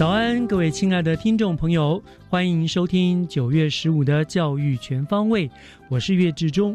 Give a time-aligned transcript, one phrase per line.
[0.00, 5.50] 早安，各位亲爱的听众朋友，欢迎收听九月十五的教育全方位，
[5.90, 6.74] 我是岳志忠。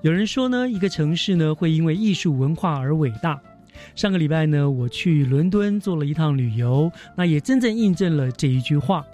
[0.00, 3.40] 有人说呢，一个城市呢会因为艺术文化而伟大。
[3.94, 9.06] 上个礼拜呢，我去伦敦做了一趟旅游，那也真正印证了这一句话。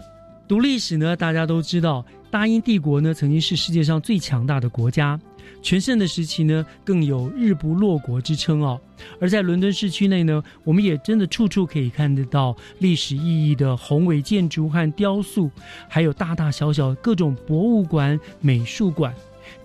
[0.49, 5.21] 读历史呢，大家都知道，大英帝国呢曾经是世界上最强大的国家，
[5.63, 8.81] 全盛的时期呢更有日不落国之称哦。
[9.21, 15.51] 而在伦敦市区内呢，我们也真的处处可以看得到历史意义的宏伟建筑和雕塑，
[15.89, 19.15] 还有大大小小各种博物馆、美术馆。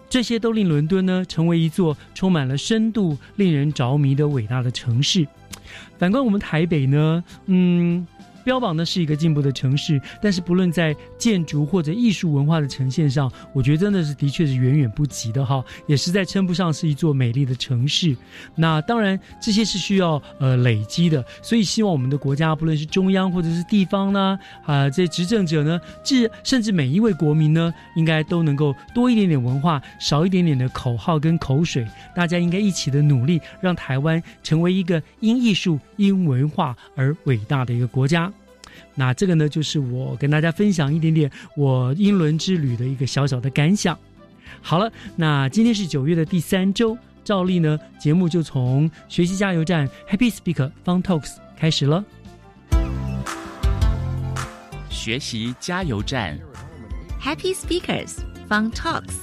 [0.08, 5.28] 这些都令伦敦呢成为一座充满了深度、令人着迷的伟大的城市。
[5.98, 8.06] 反观我们台北呢，嗯，
[8.44, 18.16] 标榜的是一个进步的城市，但是不论在建筑或者艺术文化的呈现上，我觉得真的是的确是远远不及的哈，也实在称不上是一座美丽的城市。
[18.56, 38.33] 那当然，这些是需要呃累积的，所以希望我们的国家，不论是中央或者是地方呢，啊、这执政者呢，至甚至每一位国民呢，应该都能够多一点点文化，少一点点的口号跟口水，大家应该一起的努力，让台湾成为一个因艺术、因文化而伟大的一个国家。
[38.96, 43.98] 那这个呢，就是我跟大家分享一点点我英伦之旅的一个小小的感想。
[44.62, 52.04] 好了，那今天是九月的第三周，照例呢，节目就从学习加油站 Happy Speaker Fun Talks 开始了。
[54.90, 56.40] 学习加油站
[57.22, 59.16] ，Happy Speakers Fun Talks。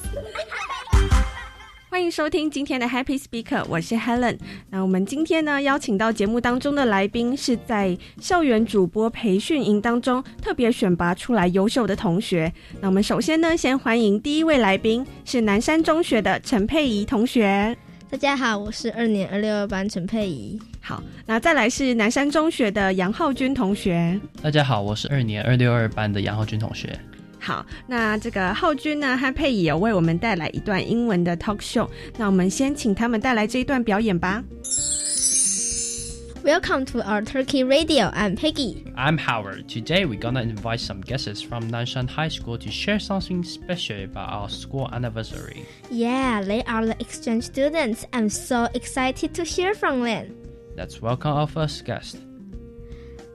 [1.90, 4.38] 欢迎收听今天的 Happy Speaker，我是 Helen。
[4.68, 12.50] 那我们今天呢，邀请到节目当中的来宾是在校园主播培训营当中特别选拔出来优秀的同学。
[12.80, 17.76] 那我们首先呢，先欢迎第一位来宾是南山中学的陈佩仪同学。
[18.08, 20.56] 大家好，我是二年二六二班陈佩仪。
[20.80, 24.18] 好，那再来是南山中学的杨浩君同学。
[24.40, 26.96] 大家好，我是二年二六二班的杨浩君同学。
[27.39, 34.43] 好，那这个浩君呢和佩仪有为我们带来一段英文的 talk show，那我们先请他们带来这一段表演吧。
[36.43, 38.11] Welcome to our Turkey Radio.
[38.11, 38.83] I'm Peggy.
[38.95, 39.67] I'm Howard.
[39.67, 44.29] Today we're gonna invite some guests from Nanshan High School to share something special about
[44.29, 45.65] our school anniversary.
[45.89, 48.05] Yeah, they are the exchange students.
[48.13, 50.35] I'm so excited to hear from them.
[50.77, 52.17] Let's welcome our first guest.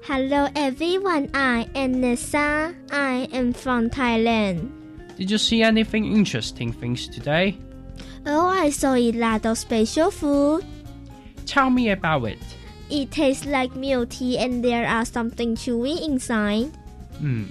[0.05, 2.75] Hello everyone, I am Nessa.
[2.91, 4.71] I am from Thailand.
[5.17, 7.59] Did you see anything interesting things today?
[8.27, 10.65] Oh, I saw a lot of special food.
[11.47, 12.39] Tell me about it.
[12.91, 16.67] It tastes like milk tea and there are something chewy inside.
[17.19, 17.45] Hmm.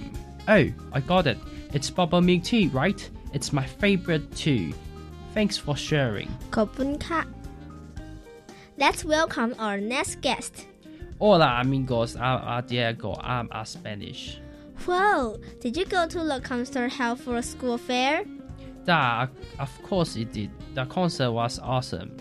[0.48, 1.38] Oh, I got it.
[1.72, 3.00] It's bubble milk tea, right?
[3.32, 4.72] It's my favorite too.
[5.34, 6.28] Thanks for sharing.
[6.56, 7.20] ขอบคุณค่ะ
[8.82, 10.52] Let's welcome our next guest.
[11.17, 13.15] Hola amigos, I'm Diego.
[13.21, 14.39] I'm a Spanish.
[14.85, 18.25] Whoa, did you go to the concert held for a school fair?
[18.85, 19.27] Yeah,
[19.57, 20.51] of course it did.
[20.73, 22.17] The concert was awesome.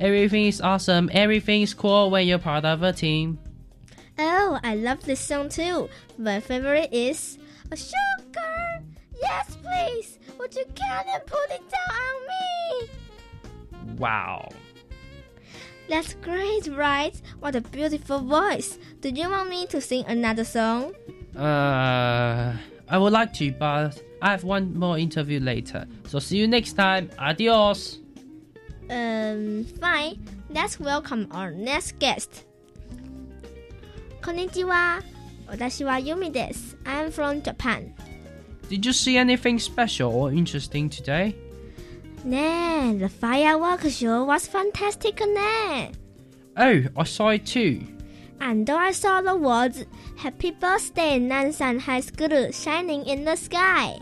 [0.00, 1.08] Everything is awesome.
[1.12, 3.38] Everything is cool when you're part of a team.
[4.18, 5.88] Oh, I love this song too.
[6.18, 7.38] My favorite is
[7.70, 8.82] a sugar.
[9.22, 10.18] Yes, please.
[10.38, 12.26] Would you come and put it down on
[13.86, 13.96] me?
[13.96, 14.48] Wow.
[15.90, 17.20] That's great, right?
[17.40, 18.78] What a beautiful voice.
[19.00, 20.94] Do you want me to sing another song?
[21.36, 22.54] Uh,
[22.88, 25.88] I would like to, but I have one more interview later.
[26.06, 27.10] So see you next time.
[27.18, 27.98] Adios.
[28.88, 30.24] Um, fine.
[30.48, 32.44] Let's welcome our next guest.
[34.20, 35.02] Konnichiwa.
[35.48, 36.76] Yumi desu.
[36.86, 37.92] I'm from Japan.
[38.68, 41.34] Did you see anything special or interesting today?
[42.24, 45.90] Nah, the fireworks show was fantastic, Ne,
[46.56, 47.82] Oh, I saw it too.
[48.40, 49.84] And I saw the words
[50.16, 53.98] Happy Birthday Nansan High School shining in the sky.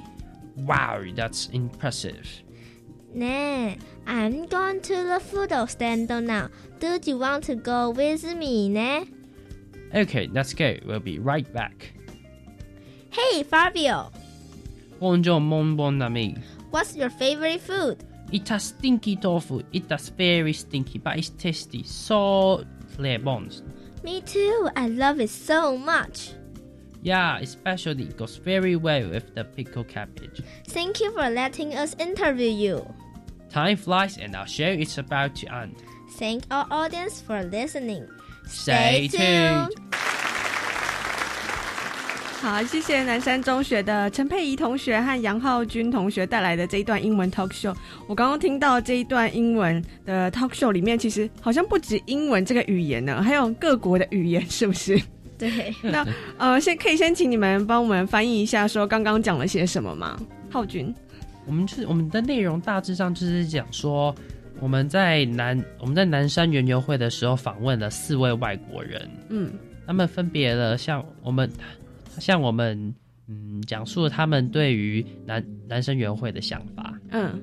[0.57, 2.27] Wow, that's impressive.
[3.15, 3.75] Nah,
[4.07, 6.49] I'm going to the food stand now.
[6.81, 9.07] Do you want to go with me, ne?
[9.95, 10.77] Okay, let's go.
[10.85, 11.93] We'll be right back.
[13.11, 14.11] Hey, Fabio.
[14.99, 16.37] Bonjour, mon bon ami.
[16.71, 18.05] What's your favorite food?
[18.33, 19.63] It has stinky tofu.
[19.73, 21.83] It has very stinky, but it's tasty.
[21.83, 22.65] So
[23.23, 23.63] bones.
[24.03, 24.69] Me too.
[24.75, 26.33] I love it so much.
[27.03, 30.43] Yeah, especially it goes very well with the pickled cabbage.
[30.67, 32.95] Thank you for letting us interview you.
[33.51, 35.77] Time flies and our show is about to end.
[36.13, 38.09] Thank our audience for listening.
[38.47, 39.75] Stay tuned.
[42.41, 47.75] 好，谢谢南山中学的陈佩仪同学和杨浩君同学带来的这一段英文 talk show。
[48.07, 55.01] 我刚刚听到这一段英文的 talk show 里面，其实好像不止英文这个语言呢，还有各国的语言，是不是？
[55.37, 56.07] 对，那
[56.39, 60.17] 呃，先可以先请你们帮我们翻译一下，说刚刚讲了些什么吗？
[60.49, 60.95] 浩君，
[61.45, 64.15] 我们是我们的内容大致上就是讲说，
[64.61, 69.51] 我们在南我们在南山园游会的时候访问了四位外国人，嗯
[69.87, 71.51] 他们分别了像我们
[72.19, 72.95] 向我们
[73.27, 76.95] 嗯讲述了他们对于男男生园会的想法。
[77.11, 77.43] 嗯，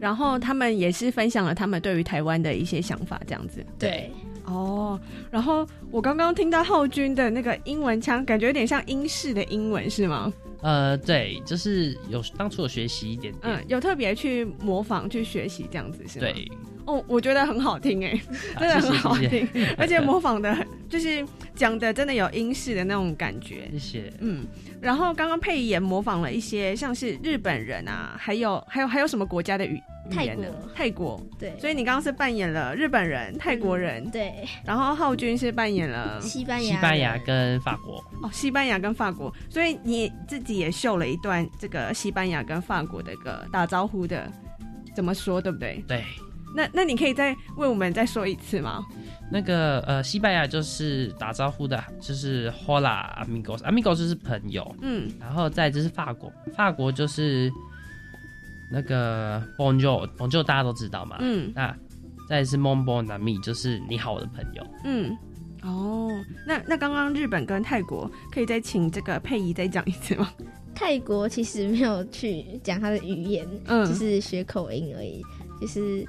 [0.00, 3.64] 然后他们也是分享了他们对于台湾的一些想法，这样子。
[3.78, 4.10] 对，
[4.44, 4.98] 哦，
[5.30, 10.32] 然后我刚刚听到浩君的那个英文腔，感觉有点像英式的英文，是吗？
[10.60, 16.26] 呃，对，就是有当初有学习一点点，嗯，有特别去模仿、去学习这样子，是吗？。
[16.26, 16.50] 对，
[16.88, 18.18] 哦，我觉得很好听哎，
[18.54, 20.56] 啊真的很好谢谢听， 而且模仿的，
[20.88, 21.22] 就是
[21.54, 23.68] 讲的真的有英式的那种感觉。
[23.72, 24.12] 谢谢。
[24.20, 24.46] 嗯，
[24.80, 29.78] 然后刚刚佩仪也模仿了一些像是日本人啊，还有还有还有什么国家的语
[30.10, 30.46] 语言呢？
[30.74, 31.20] 泰国。
[31.38, 34.32] 对，所以你刚刚是扮演了日本人、泰国人，对，
[34.64, 44.26] 然后浩君是扮演了西班牙，西班牙跟法国，哦，西班牙跟法国，所以你自己也秀了一段这个西班牙跟法国的一个打招呼的，
[44.96, 45.84] 怎么说，对不对？
[45.86, 46.02] 对，
[46.54, 48.84] 那那你可以再为我们再说一次吗？
[49.30, 57.52] 那个呃，西班牙就是打招呼的，就是 Hola amigos，amigos 就是朋友，嗯，然后再就是法国，法国就是
[58.72, 61.76] 那个 Bonjour，Bonjour 大家都知道嘛，嗯那
[62.28, 64.66] 再来是 Mon bon ami，就是你好，我的朋友。
[64.84, 65.14] 嗯，
[65.62, 66.10] 哦，
[66.46, 70.32] 那那刚刚日本跟泰国，可以再请这个佩仪再讲一次吗？
[70.74, 75.22] 泰国其实没有去讲他的语言，嗯就是学口音而已。
[75.60, 76.06] 就是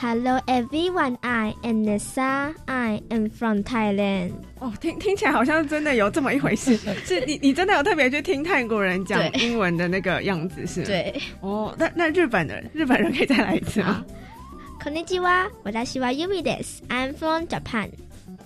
[0.00, 4.32] Hello everyone, I am Nessa, I am from Thailand。
[4.58, 14.04] 哦，听听起来好像真的有这么一回事， 是你你真的有特别去听泰国人讲对英文的那个样子是吗？，对，哦，那那日本人日本人可以再来一次吗？
[14.84, 16.82] こんにちは、私はユミです。
[16.88, 17.88] I'm from Japan。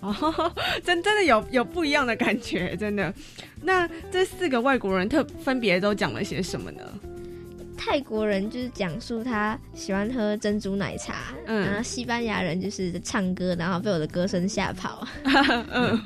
[0.00, 0.52] 哦，
[0.84, 3.12] 真真的有有不一样的感觉，真的。
[3.60, 6.80] 那这四个外国人特分别都讲了些什么呢？
[7.77, 15.07] 泰国人就是讲述他喜欢喝珍珠奶茶，嗯然后西班牙人就是唱歌，然后被我的歌声吓跑。
[15.71, 15.99] 嗯，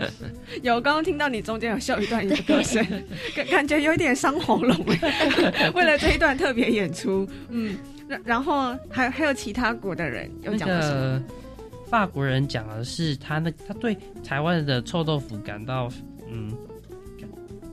[0.62, 2.86] 有刚刚听到你中间有笑一段你的歌声，
[3.36, 5.72] 感感觉有一点伤喉咙哎。
[5.76, 11.20] 为了这一段特别演出，嗯，然然后还还有其他国的人有那讲什么？
[11.20, 11.24] 个
[11.90, 15.90] 法国人讲的是他那他对台湾的臭豆腐感到
[16.32, 16.52] 嗯。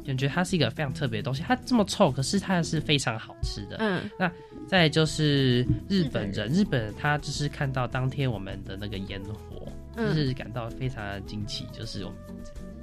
[0.06, 3.76] 感感觉它是一个非常特别的东西，它这么臭，可是它是非常好吃的。
[3.80, 4.30] 嗯那
[4.66, 12.18] 再就是日本人，日本人他就是看到当天我们的那个烟火，就嗯，是感到非常的惊奇，就是我们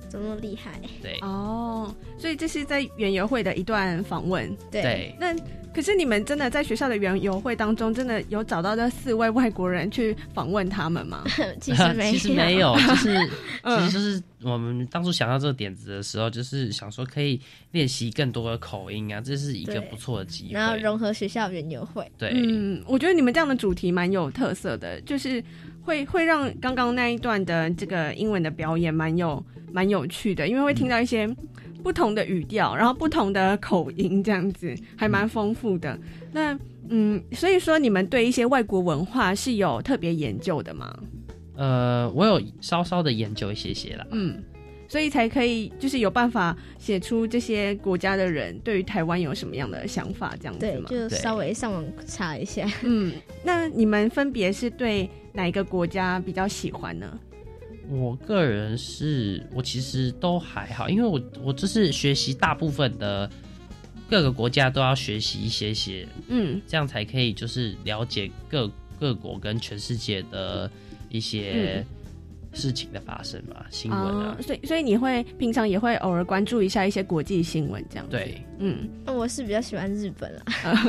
[0.08, 0.80] 怎么那么厉害？
[1.02, 4.56] 对哦，所以这是在园游会的一段访问。
[4.72, 5.34] 对那
[5.74, 11.24] 可是你们真的在学校的园游会当中，真的有找到这四位外国人去访问他们吗？
[11.60, 13.30] 其实没有，其实没有，就是
[13.64, 17.40] 嗯其实就是我们当初想到这个点子的时候，就是想说可以
[17.72, 20.54] 练习更多的口音啊，这是一个不错的机会。
[20.54, 22.10] 然后融合学校园游会。
[22.18, 25.44] 对，嗯，我觉得你们这样的主题蛮有特色的，就是
[25.82, 31.28] 会会让刚刚那一段的这个英文的表演蛮有蛮有趣的，因为会听到一些
[31.84, 36.00] 不同的语调，然后不同的口音，这样子还蛮丰富的。
[36.32, 36.58] 那
[36.90, 40.98] 嗯，所以说你们对一些外国文化是有特别研究的吗？
[41.56, 44.08] 呃，我有稍稍的研究一些些啦。
[44.12, 44.44] 嗯，
[44.88, 50.90] 所以才可以就是有办法写出这些国家的人对于台湾有什么样的想法，这样子对，吗？
[50.90, 52.68] 就稍微上网查一下。
[52.84, 53.14] 嗯，
[53.44, 57.20] 那你们分别是对哪一个国家比较喜欢呢？
[57.90, 63.30] 我个人是我其实都还好，因为我我就是学习大部分的
[64.10, 70.70] 各个国家都要学习一些些，嗯，这样才可以就是了解各各国跟全世界的
[71.10, 71.86] 一些
[72.54, 78.12] 事情的发生嘛，新闻啊，所以所以你会平常也会偶尔关注一下一些国际新闻这样子。
[78.12, 80.44] 对，嗯，我是比较喜欢日本啦，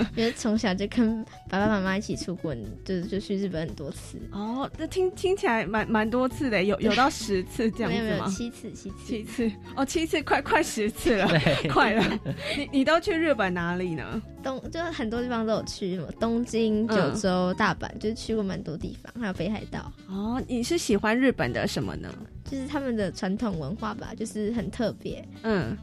[0.15, 2.55] 因为从小就跟爸爸妈妈一起出国，
[2.85, 4.19] 就就去日本很多次。
[4.31, 8.29] 哦，那听听起来蛮蛮多次的，有有到十次这样没有没有子吗？
[8.29, 12.19] 七次七次七次哦，七次快快十次了，对 快了。
[12.57, 14.23] 你你都去日本哪里呢？
[14.45, 22.09] 东就是很多地方都有去，什么东京、九嗯州、大阪，就是去过蛮多地方，还有北海道，哦，你是喜欢日本的什么呢？
[22.45, 25.27] 就是他们的传统文化吧，就是很特别。
[25.43, 25.77] 嗯，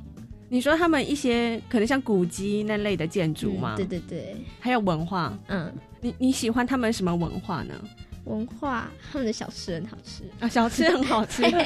[0.48, 3.76] 你说他们一些可能像古迹那类的建筑吗？
[3.76, 7.74] 嗯对对对，还有文化，嗯，你你喜欢他们什么文化呢？
[8.26, 11.58] 文化他们的小吃很好吃，啊，小吃很好吃 真的，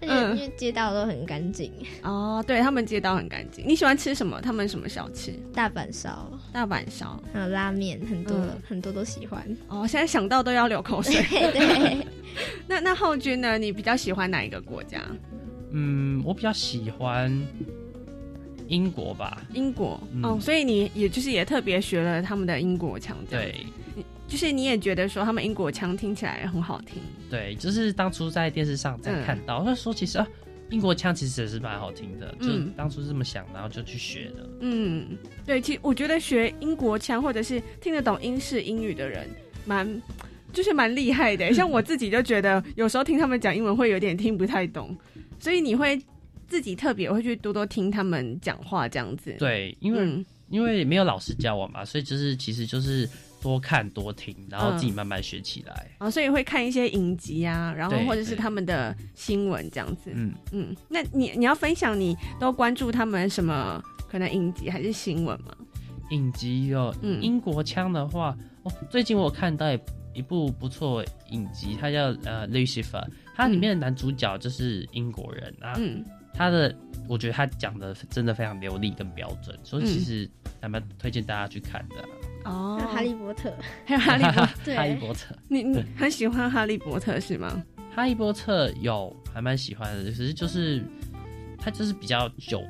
[0.00, 1.70] 而且嗯因为街道都很干净，
[2.02, 3.62] 哦，对他们街道很干净。
[3.66, 4.40] 你喜欢吃什么？
[4.40, 5.32] 他们什么小吃？
[5.52, 7.22] 大阪烧大阪烧。
[7.32, 9.44] 还有拉面，很多、嗯很多都喜欢。
[9.68, 11.14] 哦，现在想到都要流口水。
[11.52, 12.06] 对，
[12.66, 13.58] 那那浩君呢？
[13.58, 15.02] 你比较喜欢哪一个国家？
[15.72, 17.30] 嗯，我比较喜欢
[18.68, 23.54] 英国吧，英国、嗯哦，所以你也就是也特别学了他们的英国腔，调对
[24.26, 27.00] 就是你也觉得说他们英国腔听起来很好听。
[27.30, 30.26] 对，就是当初在电视上在看到，他说其实啊，
[30.70, 34.48] 英国腔其实也是蛮好听的，就嗯当初是这么想，然后就去学的。
[34.60, 39.28] 嗯，对，其实我觉得学英国腔或者是听得懂英式英语的人，
[39.64, 40.02] 蛮
[40.52, 41.50] 就是蛮厉害的。
[41.54, 44.96] 像我自己就觉得，有时候听他们讲英文会有点听不太懂，
[45.38, 46.00] 所以你会
[46.48, 53.04] 自己特别会去多多听他们讲话这样子。，对，因为、嗯因为没有老师教我嘛，所以就是其实就是
[53.46, 55.88] 多看多听，然后自己嗯慢慢学起来。
[55.98, 60.10] 啊，所以会看一些影集啊，然后或者是他们的新闻这样子。
[60.12, 65.54] 嗯，嗯，那你你要分享你都关注他们什么可能影集还是新闻吗？
[66.10, 67.22] 影集哦嗯。
[67.22, 69.78] 英国腔的话，哦，最近我看到一
[70.14, 73.00] 一部不错的影集，它叫呃《Lucifer》，
[73.36, 76.04] 它里面的男主角就是英国人啊，嗯。
[76.34, 76.76] 他的
[77.08, 79.86] 我觉得他讲的真的非常流利跟标准，所以嗯。
[79.86, 80.28] 其实
[80.60, 82.08] 还蛮推荐大家去看的啊、
[82.46, 83.52] 哦还有哈利波特，
[83.84, 87.62] 还有哈利波特， 哈利波特，你你很喜欢哈利波特是吗？
[87.94, 90.82] 哈利波特有还蛮喜欢的，只是就是
[91.58, 92.62] 它就是比较久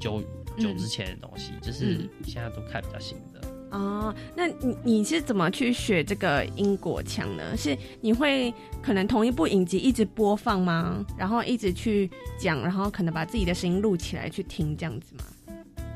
[0.00, 0.22] 久
[0.58, 3.40] 久之前的东西，就是嗯现在都看比较新的。
[3.70, 7.54] 哦，那你你是怎么去学这个英国腔呢？
[7.54, 8.52] 是你会
[8.82, 11.04] 可能同一部影集一直播放吗？
[11.18, 15.24] 然后一直去讲，然后可能把自己的声音录起来去听这样子吗？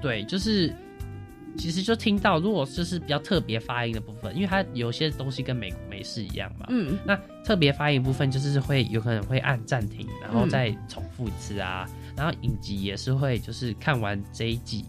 [0.03, 0.71] 对，就是
[1.57, 6.99] 其实就听到，如果就是比较特别发音的部分，因为它有些东西跟美美式一样嘛，嗯。
[7.05, 10.51] 那特别发音部分就是会有可能会按暂停，然后嗯。
[10.51, 14.85] 再重复一次啊，然后影集也是会就是看完这一季，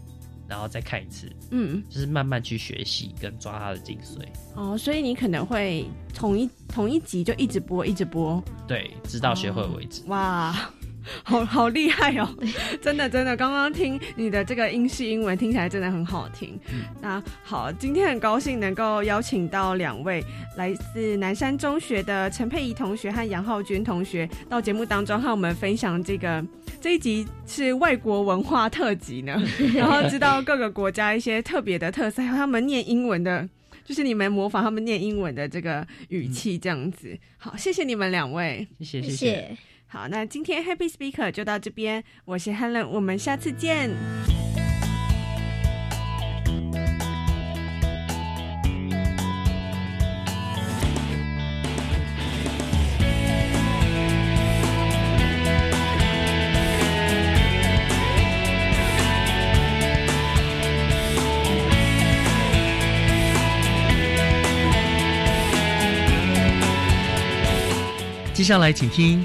[0.48, 4.22] 然后再看一次，嗯，就是慢慢去学习跟抓它的精髓，
[4.54, 10.02] 哦，所以你可能会同一同一集就一直播，一直播，对，直到学会为止。
[10.06, 10.54] 哇，
[11.22, 12.28] 好好厉害哦！
[12.80, 16.58] 真的 真的，刚刚听你的这个英式英文听起来真的很好听。
[17.00, 20.24] 那好，今天很高兴能够邀请到两位
[20.56, 26.44] 来自南山中学的陈佩仪同学和杨浩君同学到节目当中和我们分享这个
[26.80, 29.40] 这一集是外国文化特辑呢，
[29.74, 33.48] 然后知道各个国家一些特别的特色，还有他们念英文的。
[33.84, 37.14] 就是你们模仿他们念英文的这个语气，这样子。
[37.36, 38.66] 好，谢谢你们两位。
[38.80, 39.56] 谢谢谢谢谢。
[39.94, 43.90] 好，那今天 Happy Speaker 就到这边，我是 Helen，我们下次见。
[68.34, 69.24] 接下来请听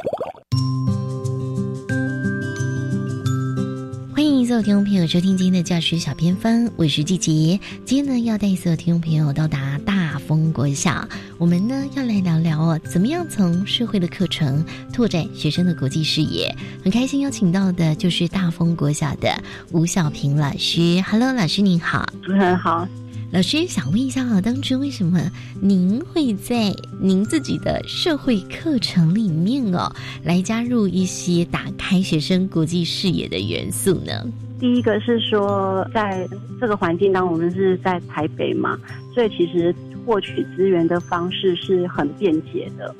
[4.51, 7.57] 所有听众朋友收听今天的教学小偏方，我是季杰。
[7.85, 16.53] 今天呢，要带所有听众朋友到达大丰国小，我们呢要来聊聊哦，怎么样从社会的课程拓展学生的国际视野。
[16.83, 19.41] 很开心邀请到的就是大丰国小的
[19.71, 21.01] 吴小平老师。
[21.09, 22.11] Hello，老师您好。
[22.21, 22.85] 主持人好，
[23.31, 25.17] 老师想问一下啊，当初为什么
[25.61, 29.89] 您会在您自己的社会课程里面哦，
[30.25, 34.11] 来加入一些打开学生国际视野的元素呢？
[34.59, 36.27] 第一个是说，在
[36.59, 38.77] 这个环境当中，我们是在台北嘛，
[39.13, 39.73] 所以其实
[40.05, 42.93] 获取资源的方式是很便捷的。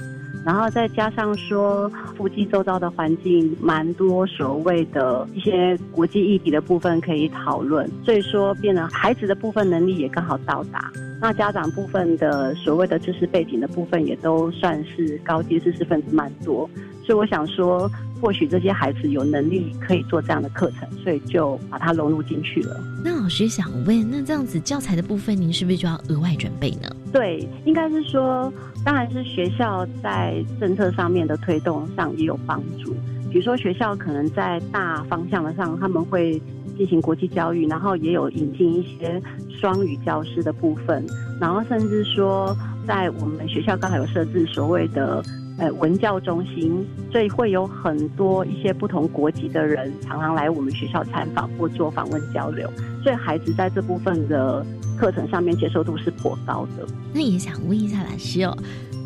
[0.43, 10.91] 然后再加上说，附近周遭的环境蛮多所谓的一些国际议题的部分可以讨论，所以说变得孩子的部分能力也刚好到达。
[11.21, 16.67] 那家长部分的所谓的知识背景的部分也都算是高阶知识分子蛮多，
[17.05, 17.87] 所以我想说，
[18.21, 22.79] 或许这些孩子有能力可以做这样的课程，所以就把它融入进去了。
[23.03, 26.87] 那老师想问，那这样子教材的部分，您是不是就要额外准备呢？
[27.11, 28.53] 对，应该是说，
[28.85, 32.95] 当然是学校在政策上面的推动上也有帮助。
[33.31, 36.41] 比如说，学校可能在大方向的上，他们会
[36.77, 41.05] 进行国际教育，然后也有引进一些双语教师的部分，
[41.39, 45.23] 然后甚至说，在我们学校刚好有设置所谓的
[45.61, 52.67] 呃文教中心，所以会有很多一些不同国籍的人常常来我们学校参访或做访问交流，
[53.03, 54.65] 所以孩子在这部分的
[54.97, 56.85] 课程上面接受度是颇高的。
[57.13, 58.57] 那也想问一下老师哦。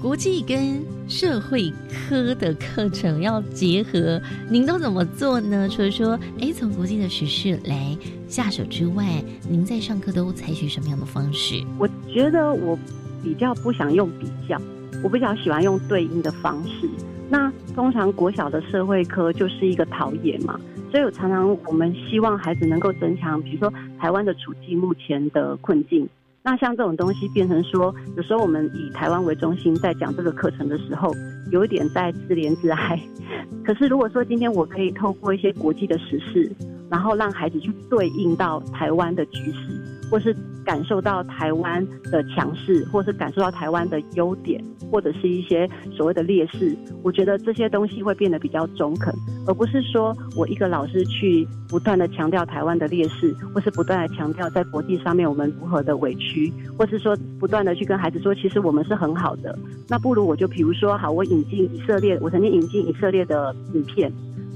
[0.01, 5.67] 国际跟社会科的课程要结合，您都怎么做呢？
[5.67, 7.97] 除了说，哎，从国际的时事来
[8.27, 11.63] 下手之外，您在上课都采取什么样的方式？
[11.79, 12.77] 我觉得我
[13.24, 14.62] 比较不想用比较，
[15.03, 16.89] 我比较喜欢用对应的方式。
[17.29, 20.59] 那通常国小的社会科就是一个陶冶嘛，
[20.91, 26.07] 所以我常常我们希望孩子能够增强，比如说台湾的处境目前的困境。
[26.43, 31.11] 那像这种东西变成说，有时候我们以台湾为中心在讲这个课程的时候，
[31.51, 33.01] 有一点在自怜自哀。
[33.65, 36.51] 可是如果说今天我可以透过一些国际的时事，
[36.87, 49.13] 然后让孩子去对应到台湾的局势，或是感受到台湾的强势，或是感受到台湾的优点，或者是一些所谓的劣势，我觉得这些东西会变得比较中肯，
[49.47, 59.58] 而不是说我一个老师去不断的强调台湾的劣势，或是不断的强调在国际上面我们如何的委屈，或是说不断的去跟孩子说，其实我们是很好的。
[59.88, 64.12] 那不如我就比如说，好，我引进以色列，我曾经引进以色列的影片。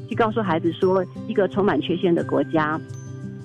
[0.07, 2.81] 去告诉孩子说，一个充满缺陷的国家，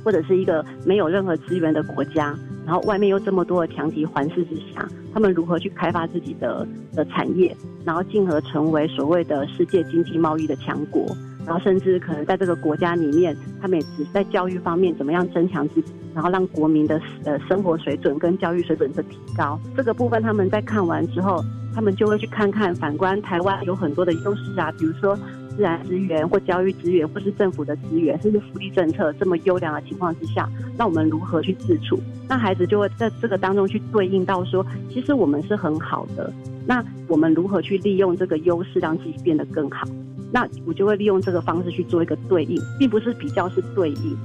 [0.04, 2.36] 或者是一个没有任何资源的国家，
[2.66, 11.06] 然后外面又这么多的强敌环视之下，他们如何去开发自己的的产业，然后进而成为所谓的世界经济贸易的强国，
[11.46, 19.58] 然后甚至可能在这个国家里面，他们也只是在教育方面怎么样增强自己，然后让国民的呃生活水准跟教育水准的提高。
[19.76, 25.18] 这个部分他们在看完之后，他们就会去看看反观台湾有很多的优势啊，比如说。
[25.56, 31.96] 自然资源或教育资源，或是政府的资源，甚至福利政策这么优良的情况之下，那我们如何去自处？
[32.28, 36.32] 那孩子就会在这个当中去对应到说，其实我们是很好的。
[36.66, 39.86] 那我们如何去利用这个优势，让自己变得更好？
[40.34, 44.18] 那我就会利用这个方式去做一个对应，并不是比较，是对应。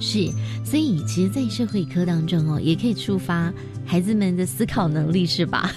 [0.00, 0.28] 是，
[0.64, 3.52] 所以其实，在社会科当中哦，也可以触发
[3.86, 5.70] 孩子们的思考能力，是吧？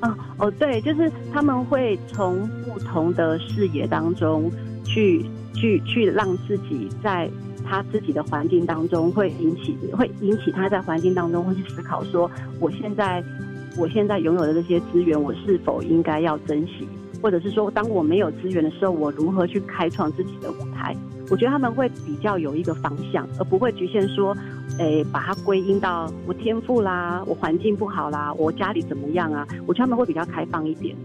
[0.00, 4.50] 哦 哦，对，就是他们会从不同的视野当中
[4.86, 5.22] 去
[5.54, 7.28] 去去让自己在
[7.62, 13.22] 他自己的环境当中，会引起会引起他在环境当中会去思考说，我现在
[13.76, 16.88] 我现在拥有的这些资源，我是否应该要珍惜？
[17.22, 20.96] 或者是说，当我没有资源的时候，我如何去开创自己的舞台？
[21.30, 24.34] 我觉得他们会比较有一个方向，而不会局限说，
[24.78, 29.46] 诶，把它归因到我天赋啦，我环境不好啦，我家里怎么样啊？
[29.66, 30.96] 我觉得他们会比较开放一点。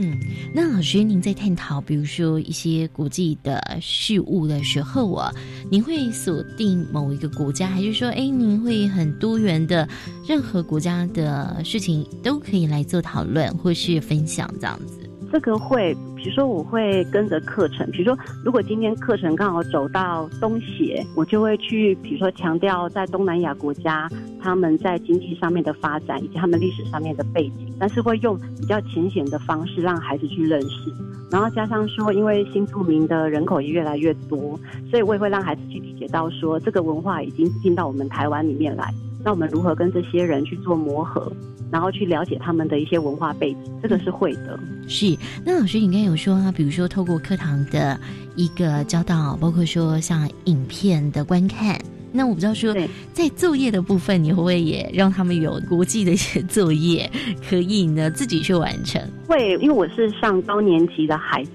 [0.00, 0.16] 嗯，
[0.54, 5.32] 那老师您在探讨，比如说一些国际的事物的时候啊，
[5.70, 9.88] 您会锁定某一个国家，还是说，哎，您会很多元的，
[10.26, 14.97] 任何国家的事情都可以来做讨论或是分享这样子？
[15.30, 24.08] 这个会，比如说我会跟着课程，比如说如果今天课程刚好走到东协，我就会去，比如说强调在东南亚国家
[24.40, 30.92] 他们在经济上面的发展以及他们历史上面的背景，但是会用比较浅显的方式让孩子去认识，
[31.30, 34.58] 然后加上说，因为新住民的人口也越来越多，
[34.90, 38.92] 所以我也会让孩子去理解到说，这个文化已经进到我们台湾里面来，
[39.24, 41.32] 那我们如何跟这些人去做磨合？
[41.70, 44.58] 然后去了解他们的一些文化背景，这个是会的。
[44.88, 48.00] 是，那老师，应该有说啊，比如说透过课堂的
[48.36, 51.78] 一个教导，包括说像影片的观看，
[52.10, 52.74] 那我不知道说
[53.12, 57.10] 在作业的部分，你会不会也让他们有国际的一些作业
[57.46, 59.02] 可以呢自己去完成？
[59.26, 61.50] 会，因为我是上高年级的孩子，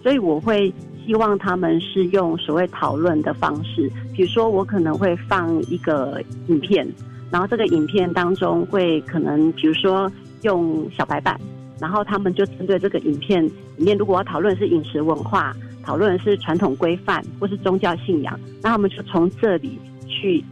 [0.00, 0.72] 所以我会
[1.06, 6.86] 希望他们是用所谓讨论的方式，比如说我可能会放一个影片。
[7.30, 10.10] 然后这个影片当中会可能比如说
[10.42, 11.40] 用小白板，
[11.80, 20.42] 然后他们就针对这个影片里面，如果要讨论是饮食文化，讨论是传统规范或是宗教信仰，那他们就从这里去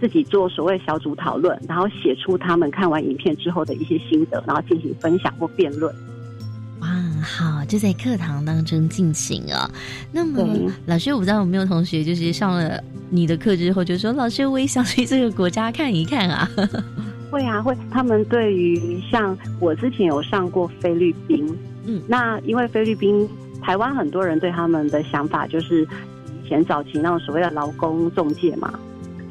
[0.00, 5.94] 自己做所谓小组讨论，然后写出他们看完影片之后的一些心得，然后进行分享或辩论。
[7.16, 9.68] 哇，好，就在课堂当中进行哦。
[10.12, 16.48] 那么，老师，我不知道有没有同学就是上了你的课之后，就说老师，我也想去这个国家看一看啊。
[17.30, 17.76] 会啊，会。
[17.90, 21.46] 他们对于像我之前有上过菲律宾，
[21.84, 23.28] 嗯，那因为菲律宾、
[23.60, 28.72] 台湾很多人对他们的想法就是以前早期那种所谓的劳工中介嘛。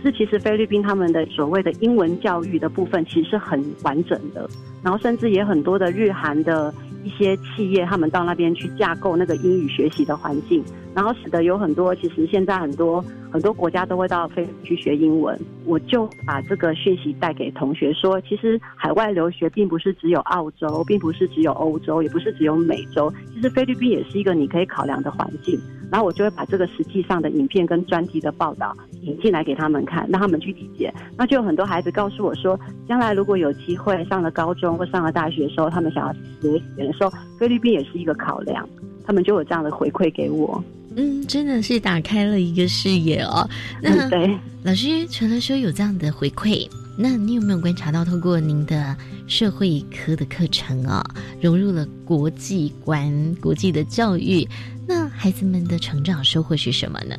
[0.01, 4.49] 是，其实菲律宾他们的所谓的英文教育的部分其实是很完整的，
[4.81, 6.73] 然后甚至也很多的日韩的。
[7.03, 10.63] 一些企业，他们到那边去架构那个英语学习的环境，
[10.95, 15.39] 然后使得有很多，其实现在很多很多国家都会到菲律宾去学英文。
[15.65, 25.59] 我就把这个讯息带给同学说，其实海外留学并不是只有澳洲，并不是只有欧洲，也不是只有美洲，其实菲律宾也是一个你可以考量的环境。
[25.93, 30.91] 然后我就会把这个实际上的影片跟专题的报道引进来给他们看，让他们去理解。
[31.15, 38.67] 那就有很多孩子告诉我说，将来如果有机会上了高中或上了大学的时候，他们想要学语言的时候，菲律宾也是一个考量。
[39.05, 40.63] 他们就有这样的回馈给我。
[40.95, 43.47] 嗯，真的是打开了一个视野哦。
[43.79, 48.95] 那对老师除了说有这样的回馈，那你有没有观察到，透过您的
[49.27, 51.03] 社会科的课程啊，
[51.39, 54.47] 融入了国际观、国际的教育？
[54.87, 57.15] 那孩子们的成长收获是什么呢？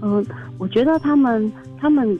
[0.00, 0.24] 嗯，
[0.58, 2.18] 我觉得他们他们，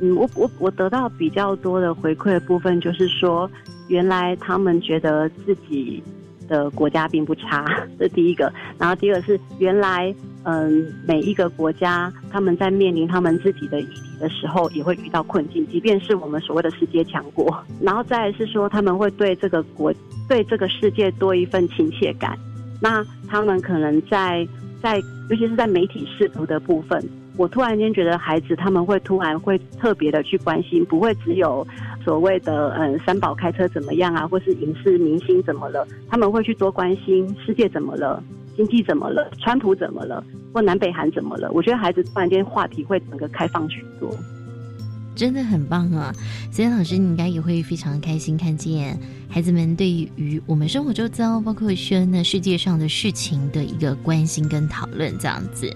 [0.00, 3.50] 嗯，我我我得到比较多的回馈的部分，就是说，
[3.88, 6.02] 原来他们觉得自己
[6.48, 7.66] 的国家并不差，
[7.98, 8.52] 这第一个。
[8.78, 17.62] 然后第二个是，原来嗯，每一个国家他们在面临他们自己的议题的时候，也会遇到困境，即便是我们所谓的世界强国。
[17.82, 19.92] 然后再是说，他们会对这个国
[20.28, 22.38] 对这个世界多一份亲切感。
[22.80, 24.46] 那他们可能在
[24.82, 24.98] 在，
[25.30, 27.02] 尤其是在媒体视图的部分，
[27.36, 31.66] 我突然间觉得孩子他们会突然会特别的去关心，不会只有
[32.04, 38.22] 所谓的嗯三宝开车怎么样啊，或是影视明星怎么了，他们会去多关心世界怎么了，
[38.56, 41.50] 经济怎么了，川普怎么了，或南北韩怎么了。
[41.52, 44.08] 我觉得孩子突然间话题会整个开放许多。
[45.18, 46.14] 真的很棒啊！
[46.52, 48.96] 所以老师，你应该也会非常开心看见
[49.28, 55.68] 孩子们对于我们生活周遭，包括说呢世界上的事情的一个关心跟讨论，这样子。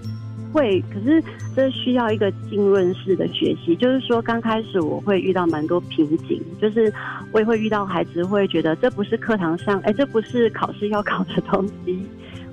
[0.53, 1.21] 会，可是
[1.53, 3.75] 这需要一个浸润式的学习。
[3.75, 6.93] 就是说，刚开始我会遇到蛮多瓶颈，就是
[7.33, 11.99] 我也会遇到孩子会觉得这不是课堂上，哎，这不是考试要考的东西。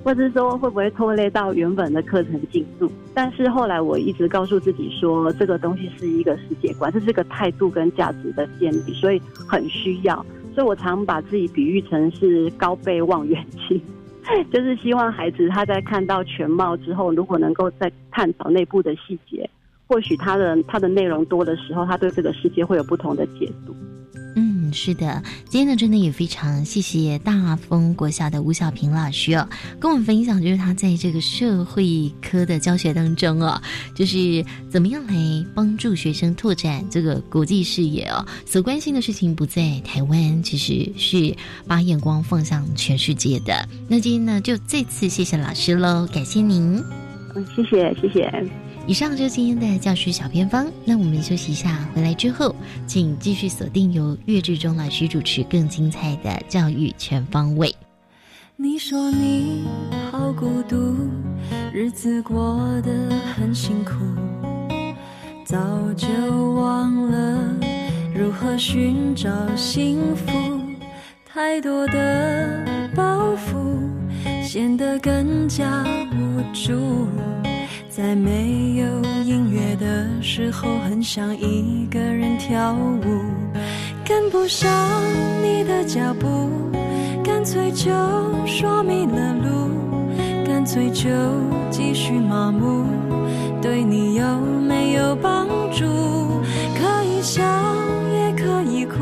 [0.03, 2.91] 或者是说会不会拖累到原本的课程进度？
[3.13, 10.25] 但是后来我一直告诉自己说，这个东西是一个世界观，这是个态度跟价值的建立，所以很需要。
[10.53, 13.81] 所以我常把自己比喻成是高倍望远镜，
[14.51, 19.49] 就是希望孩子他在看到全貌之后，如果能够再探讨内部的细节，
[19.87, 23.75] 或许他的他的内容多的时候，他对这个世界会有不同的解读。
[24.73, 29.47] 是的，今天呢，真的也非常谢谢大丰国小的吴小平老师哦，
[29.79, 33.61] 跟我们分享，就是他在这个社会科的教学当中哦，
[33.95, 35.13] 就是怎么样来
[35.53, 41.35] 帮助学生拓展这个国际视野哦，所关心的事情不在台湾，其实是
[41.67, 43.67] 把眼光放向全世界的。
[43.87, 46.81] 那今天呢，就再次谢谢老师喽，感谢您。
[47.35, 48.70] 嗯，谢谢，谢谢。
[48.87, 52.53] 以上就是今天的教学小偏方，那我们休息一下，回来之后，
[52.85, 57.73] 请继续锁定由岳志忠老师主持更精彩的教育全方位。
[58.57, 59.63] 你说你
[60.11, 60.95] 好孤独，
[61.71, 62.91] 日子过得
[63.33, 63.93] 很辛苦，
[65.45, 65.57] 早
[65.95, 66.07] 就
[66.53, 67.55] 忘了
[68.13, 70.31] 如何寻找幸福，
[71.25, 72.65] 太多的
[72.95, 73.79] 包袱
[74.43, 77.07] 显得更加无助。
[78.01, 78.83] 在没有
[79.23, 83.05] 音乐的时候，很想一个人跳舞，
[84.03, 84.67] 跟不上
[85.43, 86.49] 你的脚步，
[87.23, 87.91] 干脆就
[88.47, 89.69] 说迷了路，
[90.43, 91.09] 干脆就
[91.69, 92.85] 继续麻木，
[93.61, 94.25] 对你有
[94.67, 95.85] 没有帮助？
[96.73, 97.43] 可以笑
[98.15, 98.97] 也可以哭，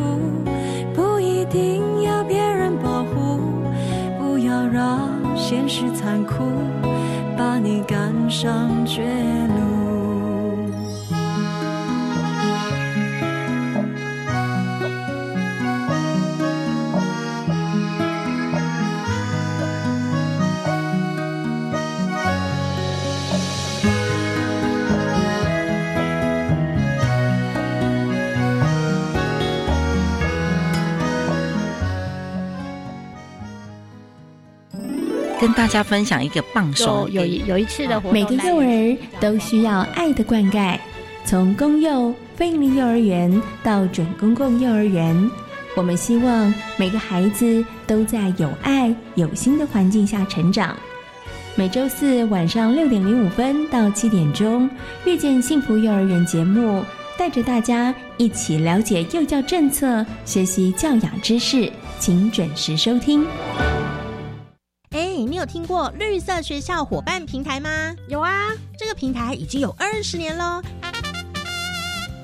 [0.93, 3.39] 不一定要别人保护，
[4.19, 6.43] 不要让现实残酷。
[8.29, 9.01] 上绝
[9.47, 9.68] 路。
[35.39, 40.77] 跟大家分享一个棒手有有一有一次的活动，每个幼儿都需要爱的灌溉，
[41.23, 45.31] 从公幼、非营利幼儿园到准公共幼儿园，
[45.75, 50.75] 我们希望每个孩子都在有爱、有心的环境下成长。
[51.55, 54.69] 每周四晚上六点零五分到七点钟，
[55.05, 56.83] 遇见幸福幼儿园节目，
[57.17, 63.25] 带着大家一起了解幼教政策，学习教养知识，请准时收听。
[64.91, 67.95] 哎，你有听过绿色学校伙伴平台吗？
[68.07, 70.59] 有啊，这个平台已经有二十年喽。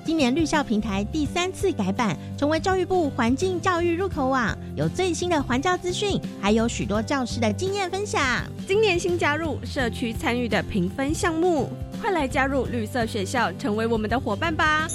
[0.04, 8.19] 今年绿校平台第三次改版，成为教育部环境教育入口网，有最新的环教资讯，还有许多教师的经验分享。
[8.67, 11.69] 今年新加入社区参与的评分项目，
[12.01, 14.88] 快来加入绿色学校，成为我们的伙伴吧！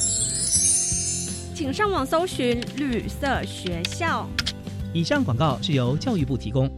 [1.55, 4.29] 请上网搜寻绿色学校。
[4.93, 6.69] 以上广告是由教育部提供。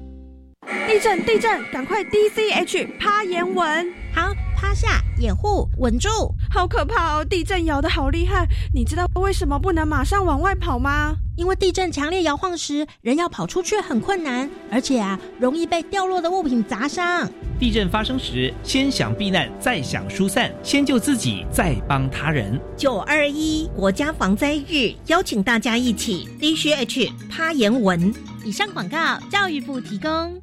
[0.92, 1.24] 地震！
[1.24, 1.70] 地震！
[1.72, 3.90] 赶快 D C H 趴岩稳。
[4.14, 6.10] 好，趴下，掩护，稳住。
[6.50, 7.24] 好可怕哦！
[7.24, 8.46] 地震摇的好厉害。
[8.74, 11.16] 你知道为什么不能马上往外跑吗？
[11.38, 17.26] 因为地震强烈摇晃时，人要跑出去很困难，而且啊，容易被掉落的物品砸伤。
[17.58, 22.60] 地震发生时，先想避难，再想疏散，先救自己，再帮他人。
[22.76, 28.12] 九二一国家防灾日，邀请大家一起 D C H 趴岩稳。
[28.44, 30.42] 以上广告，教育部提供。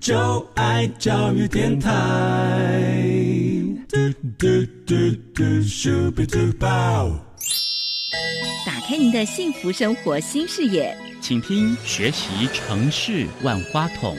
[0.00, 1.90] 就爱教育电台。
[8.64, 14.16] 打开您的幸福生活新视野，请听学习城市万花筒。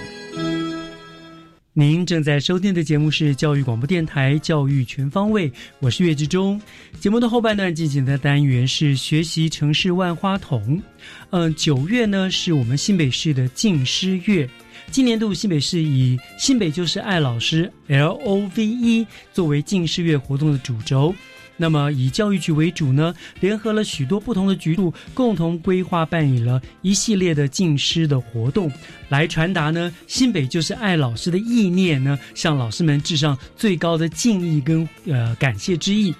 [1.72, 6.62] 您正在收听的节目是教育广播电台《教育全方位》，我是岳志忠。
[7.00, 10.82] 节目的后半段进行的单元是学习城市万花筒。
[11.30, 14.50] 嗯，九月呢是我们新北市的静师月，
[14.92, 21.14] 今年度新北市以“新北就是爱老师 ”L O V E 作为近视月活动的主轴。
[21.58, 28.72] 那么以教育局为主呢，联合了许多不同的局处，共同规划办理了一系列的近师的活动，
[29.10, 36.16] 来传达呢新北就是爱老师的意念呢，向老师们致上最高的敬意跟呃感谢之意。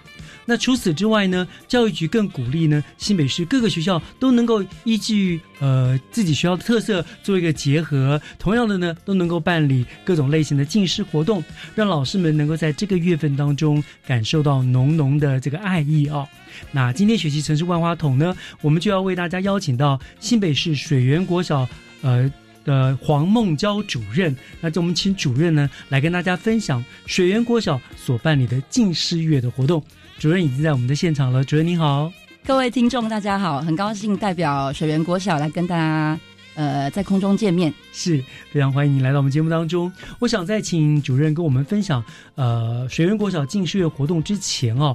[0.50, 11.44] 那除此之外呢，教育局更鼓励呢新北市各个学校都能够依据呃自己学校的特色做一个结合，同样的呢都能够办理各种类型的进师活动，
[11.76, 16.28] 让老师们能够在这个月份当中感受到浓浓的这个爱意啊。
[16.72, 21.70] 那今天学习城市万花筒呢，我们就要为大家邀请到新北市水源国小
[22.02, 22.28] 呃
[22.66, 29.84] 的黄梦娇主任，那就我们请主任呢来跟大家分享水源国小所办理的敬师月的活动。
[30.20, 32.12] 主任已经在我们的现场了，主任您好，
[32.46, 36.20] 各位听众大家好，很高兴代表水源国小来跟大家
[36.56, 39.90] 呃在空中见面，是非常欢迎你来到我们节目当中。
[40.20, 42.04] 我想在请主任跟我们分享
[42.36, 44.94] 呃水源国小近视月活动之前哦，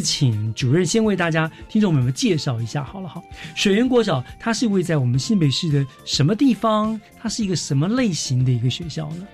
[0.00, 3.22] 请主任先为大家听众朋友们介绍一下好了哈。
[3.54, 7.00] 水源国小它是位在我们新北市的什么地方？
[7.18, 9.26] 它是一个什么类型的一个学校呢？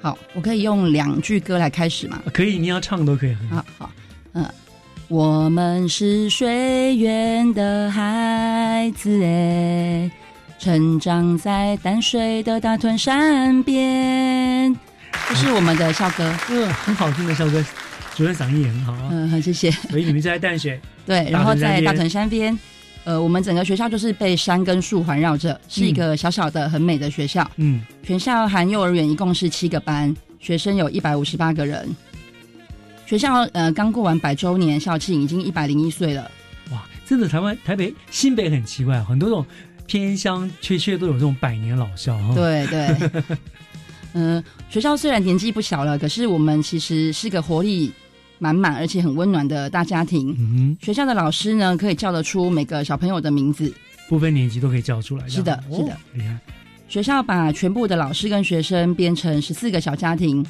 [0.00, 2.22] 好，我可以用两句歌来开始吗？
[2.32, 3.34] 可以，你要唱都可以。
[3.50, 3.92] 好好，
[4.32, 4.48] 嗯。
[5.08, 10.10] 我们是水源的孩子哎，
[10.58, 14.76] 成长在淡水的大屯山边。
[15.28, 17.64] 这是我们的校歌，嗯，很好听的校歌。
[18.16, 19.70] 主任嗓音也很好啊，嗯，好，谢谢。
[19.70, 22.58] 所以你们在淡水，对，然后在大屯山边，
[23.04, 27.48] 呃，我们整个学校就是被山跟树环绕着，是一个小小的很美的学校。
[27.58, 31.88] 嗯，全校含幼儿园一共是七个班，学生有一百五十八个人。
[33.06, 36.28] 学校呃刚过完百周年校庆，已经一百零一岁了。
[36.72, 39.46] 哇，真的台湾台北新北很奇怪，很多种
[39.86, 42.34] 偏乡却却都有这种百年老校哈。
[42.34, 43.10] 对对，
[44.14, 47.92] 嗯，学校虽然年纪不小了，可是我们其实是个活力
[48.40, 50.34] 满满而且很温暖的大家庭。
[50.36, 53.72] 嗯学校的老师呢，可以叫得出每个小朋友的名字，
[54.08, 55.28] 不分年级都可以叫出来。
[55.28, 56.36] 是的，是的，厉害。
[56.88, 60.44] 学校把全部的老师跟学生编成十四个小家庭。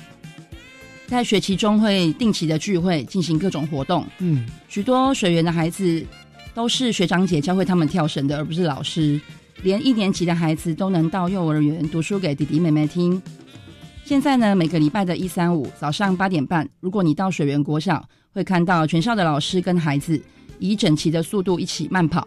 [1.06, 4.04] 在学期中会定期的聚会，进行各种活动。
[4.18, 6.04] 嗯，许多水源的孩子
[6.52, 9.20] 都是学长姐教会他们跳绳的，而不是老师。
[9.62, 13.20] 连一年级的孩子都能到幼儿园读书给弟弟妹妹听。
[14.04, 20.20] 现在呢，每个礼拜的一三五早上八点半，如果你到水源国小，会看到全校的老师跟孩子
[20.58, 22.26] 以整齐的速度一起慢跑。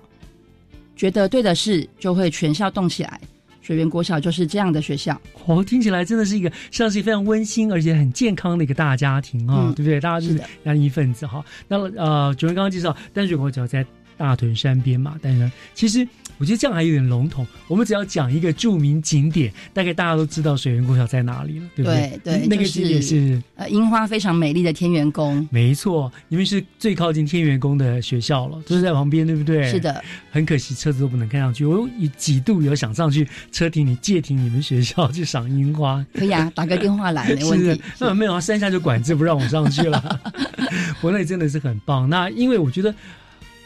[0.95, 3.21] 觉得对的事，就会全校动起来。
[3.69, 5.15] 水源国小就是这样的学校。
[5.45, 9.99] 哦，听起来真的是一个像是非常温馨而且很健康的一个大家庭啊，嗯对不对？
[9.99, 11.45] 大家就是家庭一份子哈。
[11.67, 13.85] 那呃，主任刚刚介绍淡水国小在
[14.19, 16.05] 大屯山边嘛，但是其实
[16.37, 17.47] 我觉得这样还有点笼统。
[17.69, 25.47] 我们只要讲一个著名景点，大概大家都知道水源国小在哪里了，对不对对，那个就景点是呃樱花非常美丽的天元宫。
[25.49, 29.71] 没错，你们是最靠近天元宫的学校了，就是在旁边，对不对？
[29.71, 31.65] 是的，很可惜车子都不能开上去。
[31.65, 37.81] 我有几度有想上去车停你借停你们学校去赏樱花，可以啊， 打个电话来没问是题。
[37.99, 40.19] 那没有啊，山下就管制不让我上去了。
[40.99, 42.09] 国内真的是很棒。
[42.09, 42.93] 那因为我觉得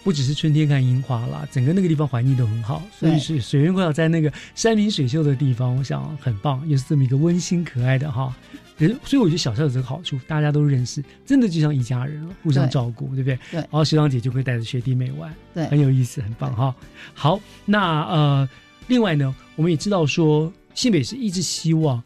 [0.03, 8.35] 不只是春天看樱花啦，整个那个地方环境都很好，所以是水源国小在那个山明水秀的地方，我想很棒，也是这么一个温馨可爱的哈。
[8.77, 13.39] 人，所以我觉得小校有这个好处，大家都认识，真的就像一家人了，互相照顾，对不对？
[13.51, 16.75] 对然后学长姐就会带着学弟妹玩，对很有意思，很棒哈。
[17.13, 18.49] 好，那呃，
[18.87, 22.01] 另外呢，我们也知道说，新北市一直希望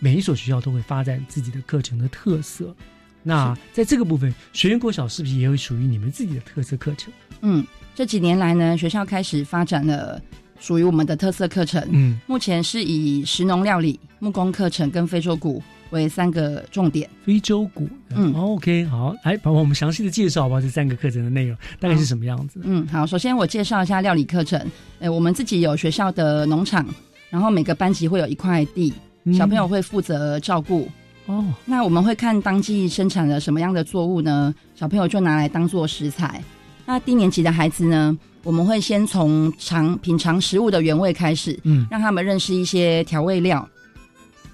[0.00, 2.74] 每一所学校都会发展自己的课程的特色。
[3.22, 7.12] 那在这个部分，学院国小是不是也有属于你们自己的特色课程？
[7.42, 10.20] 嗯，这几年来呢，学校开始发展了
[10.58, 11.82] 属于我们的特色课程。
[11.90, 17.08] 嗯，目前是以食农料理、木工课程跟非洲鼓为三个重点。
[17.24, 22.60] 非洲鼓，嗯哦，OK，好，来帮我们详细的介绍吧，这三个课程的内容大概是什么样子？
[22.64, 24.60] 嗯，好，首先我介绍一下料理课程。
[25.00, 26.86] 呃，我们自己有学校的农场，
[27.30, 28.92] 然后每个班级会有一块地，
[29.24, 30.88] 嗯小朋友会负责照顾。
[31.28, 34.54] 哦，那我们会看当季生产了什么样的作物呢？
[34.74, 36.42] 小朋友就拿来当做食材。
[36.86, 43.68] 那低年级的孩子呢，我们会先从尝品尝食物的原味开始，嗯让他们认识一些调味料。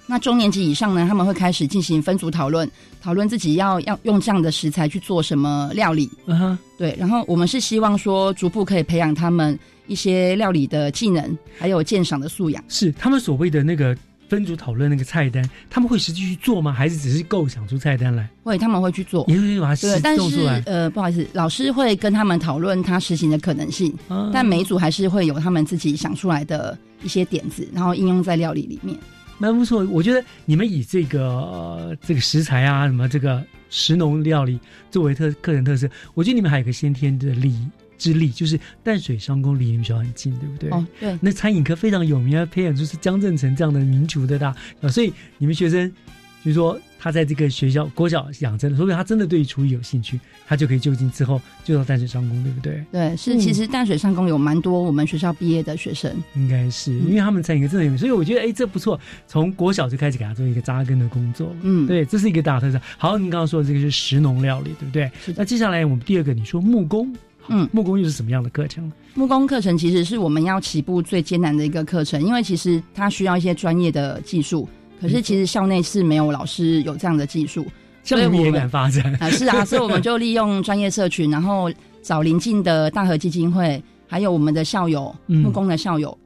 [0.06, 2.68] 那中年级以上呢，他们会开始进行分组讨论，
[3.00, 6.10] 讨论自己要要用这样的食材去做什么料理。
[6.26, 9.56] 嗯哼，对，然后我们是希望说，逐步可以培养他们
[9.86, 12.62] 一些料理的技能，还有鉴赏的素养。
[12.68, 13.96] 是他们所谓的那个
[14.34, 16.72] 分组讨论那个菜单，他们会实际去做吗？
[16.72, 18.28] 还是只是构想出菜单来？
[18.42, 20.62] 会，他们会去做，也会把它，实但是。
[20.66, 28.98] 呃，不好意思，老师会跟他们讨论他实行的可能性，啊但每一组还是会有他们自己想出来的一些点子，然后应用在料理里面。
[29.38, 34.58] 蛮不错，我觉得你们以这个、呃、这个食材啊，什么这个食农料理
[34.90, 37.54] 作为特课程特色，我觉得你们还有一个先天的利
[37.98, 40.70] 之力，就是淡水商工离你们学校很近，对不对？
[40.70, 45.90] 哦，对，那餐饮科非常有名，要培养出是江正成这样的民厨的大，啊，所以你们学生，
[46.44, 52.82] 就是说他在这个学校国小养成的，说不定他真的对厨艺有兴趣，他就可以就近之后就到淡水商工，对不对？
[52.90, 61.54] 对，是嗯其实淡水商工有蛮多我们学校毕业的学生，应该是，因为他们餐饮科真的有名，所以我觉得哎，这不错，从国小就开始给他做一个扎根的工作。
[61.62, 62.80] 嗯，对，这是一个大特色。
[62.96, 65.10] 好，您刚刚说的这个是食农料理，对不对？
[65.36, 67.14] 那接下来我们第二个，你说木工，
[67.48, 68.90] 嗯，木工又是什么样的课程？
[69.14, 74.68] 木工课程其实是我们要起步最艰难的一个课程，因为其实它需要一些专业的技术，
[75.00, 77.66] 可是其实校内是没有老师有这样的技术，
[78.02, 79.30] 所以我们敢发展啊？
[79.30, 81.70] 是啊， 所以我们就利用专业社群，然后
[82.02, 86.16] 找邻近的大和基金会，还有我们的校友嗯木工的校友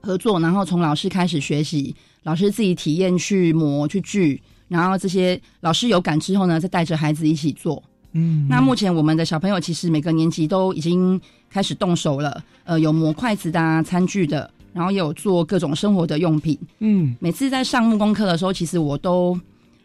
[0.00, 7.82] 合作，然后从老师开始学习，老师自己体验去磨去锯，然后这些老师有感之后呢，再带着孩子一起做。
[8.16, 16.58] 嗯，那目前我们的小朋友其实每个年级都已经开始动手了，呃，有磨筷子的、啊、餐具的，然后也有做各种生活的用品。
[16.78, 19.38] 嗯，每次在上木工课的时候，其实我都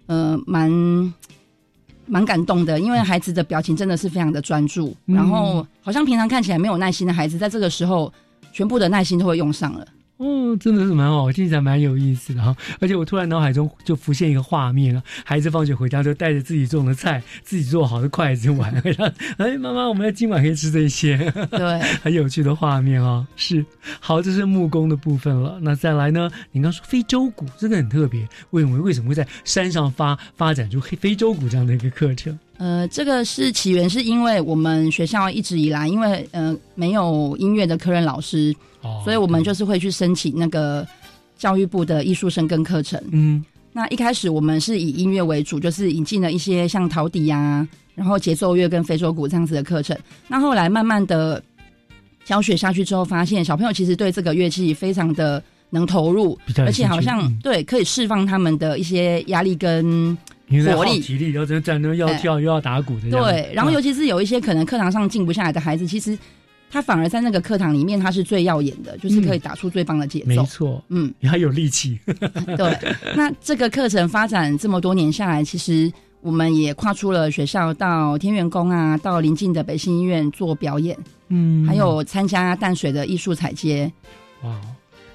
[0.05, 0.71] 呃蛮
[2.05, 8.11] 蛮感动的，因为孩子的表情真的是非常的专注，嗯然后好像平常看起来没有耐心的孩子，在这个时候
[8.53, 9.85] 全部的耐心都会用上了。
[10.21, 12.55] 哦，真的是蛮好，听起来蛮有意思的哈。
[12.79, 18.71] 而且我突然脑海中就浮现一个画面啊，孩子放学回家就带着自己种的菜、自己做好的筷子碗，
[19.37, 21.17] 哎，妈妈，我们今晚可以吃这些，
[21.49, 23.27] 对， 很有趣的画面啊。
[23.35, 23.65] 是，
[23.99, 25.57] 好，这是木工的部分了。
[25.63, 26.29] 那再来呢？
[26.51, 32.37] 你刚说非洲鼓，这个很特别，为什么为什么会在山上发发展出黑非洲鼓这样的一个课程？
[32.61, 40.87] 呃，这个是起源是因为我们学校一直以来，因为呃没有音乐的科任老师，哦所以我们就是会去申请那个
[41.39, 43.01] 教育部的艺术生跟课程。
[43.09, 43.43] 嗯，
[43.73, 49.97] 那一开始我们是以音乐为主，就是引进了一些像陶笛呀、然后节奏乐跟非洲鼓这样子的课程。
[50.27, 51.43] 那后来慢慢的
[52.25, 60.15] 教学下去之后，发现小朋友其实对这个乐器非常的能投入而且好像、对可以释放他们的一些压力跟
[60.59, 60.99] 活力。
[60.99, 63.09] 体力，要站站，又要跳，又要打鼓的。
[63.09, 66.17] 对，然后尤其是有一些可能课堂上静不下来的孩子，其实
[66.69, 70.25] 他反而在那个课堂里面，他是最耀眼的，就是可以打出最棒的节奏。
[70.25, 71.99] 没错，嗯，你还有力气。
[72.57, 72.77] 对，
[73.15, 75.91] 那这个课程发展这么多年下来，其实
[76.21, 80.97] 我们也跨出了学校，到天元宫啊，到邻近的北新医院做表演，
[81.29, 83.91] 嗯，还有参加淡水的艺术彩街。
[84.43, 84.59] 哇，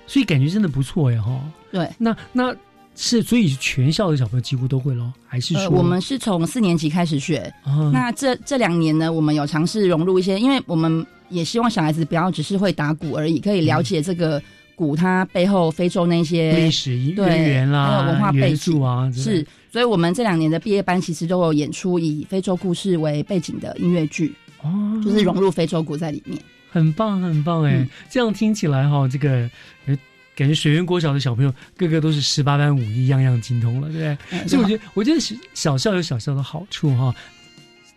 [0.07, 1.41] 所以感觉真的不错呀，哈。
[1.73, 2.55] 对，那那
[2.97, 7.53] 是所以全校的小朋友几乎都会咯，还是说、呃、我们是从四年级开始学？
[7.63, 14.43] 啊那这这两年呢，我们有尝试融入一些，因为我们也希望小孩子不要只是会打鼓而已，可以了解这个
[14.75, 26.41] 鼓它背后非洲那些历史对渊源啦，还有文化背景啊，是，所以我们这两年的毕业班其实都有演出以非洲故事为背景的音乐剧，哦，就是融入非洲鼓在里面。
[26.71, 29.49] 很棒，很棒哎、嗯这样听起来哈，这个
[29.87, 29.97] 呃，
[30.37, 34.19] 感觉水源国小的小朋友个个都是十八般武艺，样样精通了，对不对？
[34.31, 37.13] 嗯所以我觉得，我觉得小小校有小校的好处哈，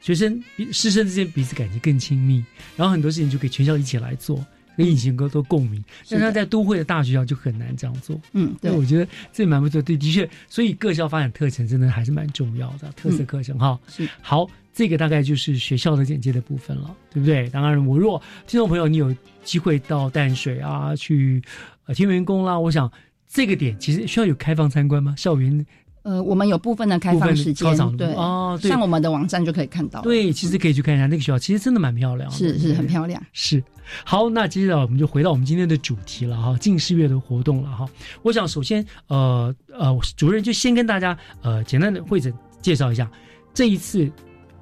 [0.02, 2.44] 学生比师生之间彼此感情更亲密，
[2.78, 4.44] 然后很多事情就可以全校一起来做，
[4.78, 5.84] 跟以前哥都共鸣。
[6.10, 8.20] 但是在都会的大学校就很难这样做。
[8.32, 9.82] 嗯，对，我觉得这蛮不错。
[9.82, 13.78] 对，的确，所以各校发展特程真的还是蛮重要的，特色课程哈。
[13.90, 14.50] 是好，
[14.80, 17.50] 这个大概就是学校的简介的部分了，对不对？
[17.50, 18.18] 当然，我若
[18.48, 19.14] 听众朋友你有
[19.44, 21.44] 机会到淡水啊，去
[21.86, 22.90] 呃天元宫啦，我想
[23.28, 25.14] 这个点其实需要有开放参观吗？
[25.18, 25.66] 校园
[26.04, 27.68] 呃，我们有部分的开放时间
[28.16, 30.02] 哦对上我们的网站就可以看到。
[30.02, 33.22] 对，其实可以去看一下那个学校，其实真的蛮漂亮的，是是很漂亮。
[33.34, 33.62] 是，
[34.06, 37.86] 好，那接下来我们就回到我们今天的主题了哈，近视月的活动了哈。
[38.22, 43.12] 我想首先，呃呃，主任就先跟大家呃简单的会诊介绍一下
[43.54, 44.10] 这一次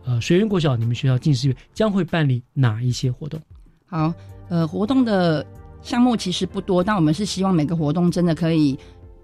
[0.07, 3.39] 呃水源国小你们学校近视月将会办理哪一些活动？
[3.85, 4.13] 好，
[4.47, 5.45] 呃，活动的
[5.81, 8.79] 项目其实不多，但我们是希望每个活动真的可以，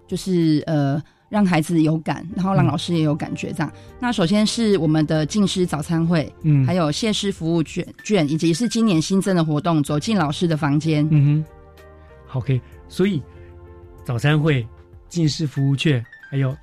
[0.08, 3.72] 就是呃，让孩子有感，然后让嗯老师也有感觉这样。
[3.98, 11.08] 那首先是我们的近师早餐会，嗯还有谢师服务卷卷，以及是今年新增的活动，走进老师的房间。
[11.10, 13.22] 嗯哼，OK，所以
[14.04, 14.68] 早餐会、
[15.08, 16.54] 近师服务券，还有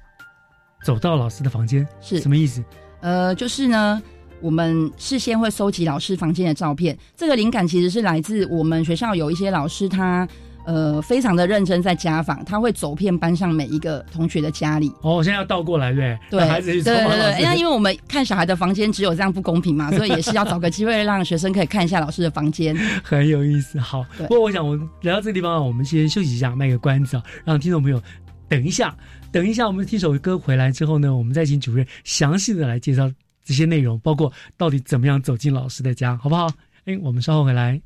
[0.85, 2.63] 走到老师的房间是什么意思？
[3.01, 4.03] 呃，就是呢，
[4.41, 10.27] 我们事先会收集老师房间的照片，这个灵感其实是来自我们学校有一些老师他。
[10.67, 14.93] 呃，非常的认真在家访，他会走遍班上每一个同学的家里。
[15.01, 16.39] 哦，现在要倒过来对对？
[16.39, 22.77] 对，孩子去对对对，走访老师因为因为我们看小孩的房间只有这样不公平嘛，所以也是要找个机会让学生可以看一下老师的房间。
[23.03, 23.81] 很有意思。
[23.81, 28.01] 好，不过我想我来到这个地方啊，我们先休息一下，卖个关子啊，让听众朋友
[28.47, 28.95] 等一下，
[29.33, 33.09] 等一下我们听首歌回来之后呢，我们再请主任详细的来介绍
[33.45, 36.49] 这些内容，包括到底怎么样走进老师的家，好不好？
[36.85, 37.81] 哎，我们稍后回来。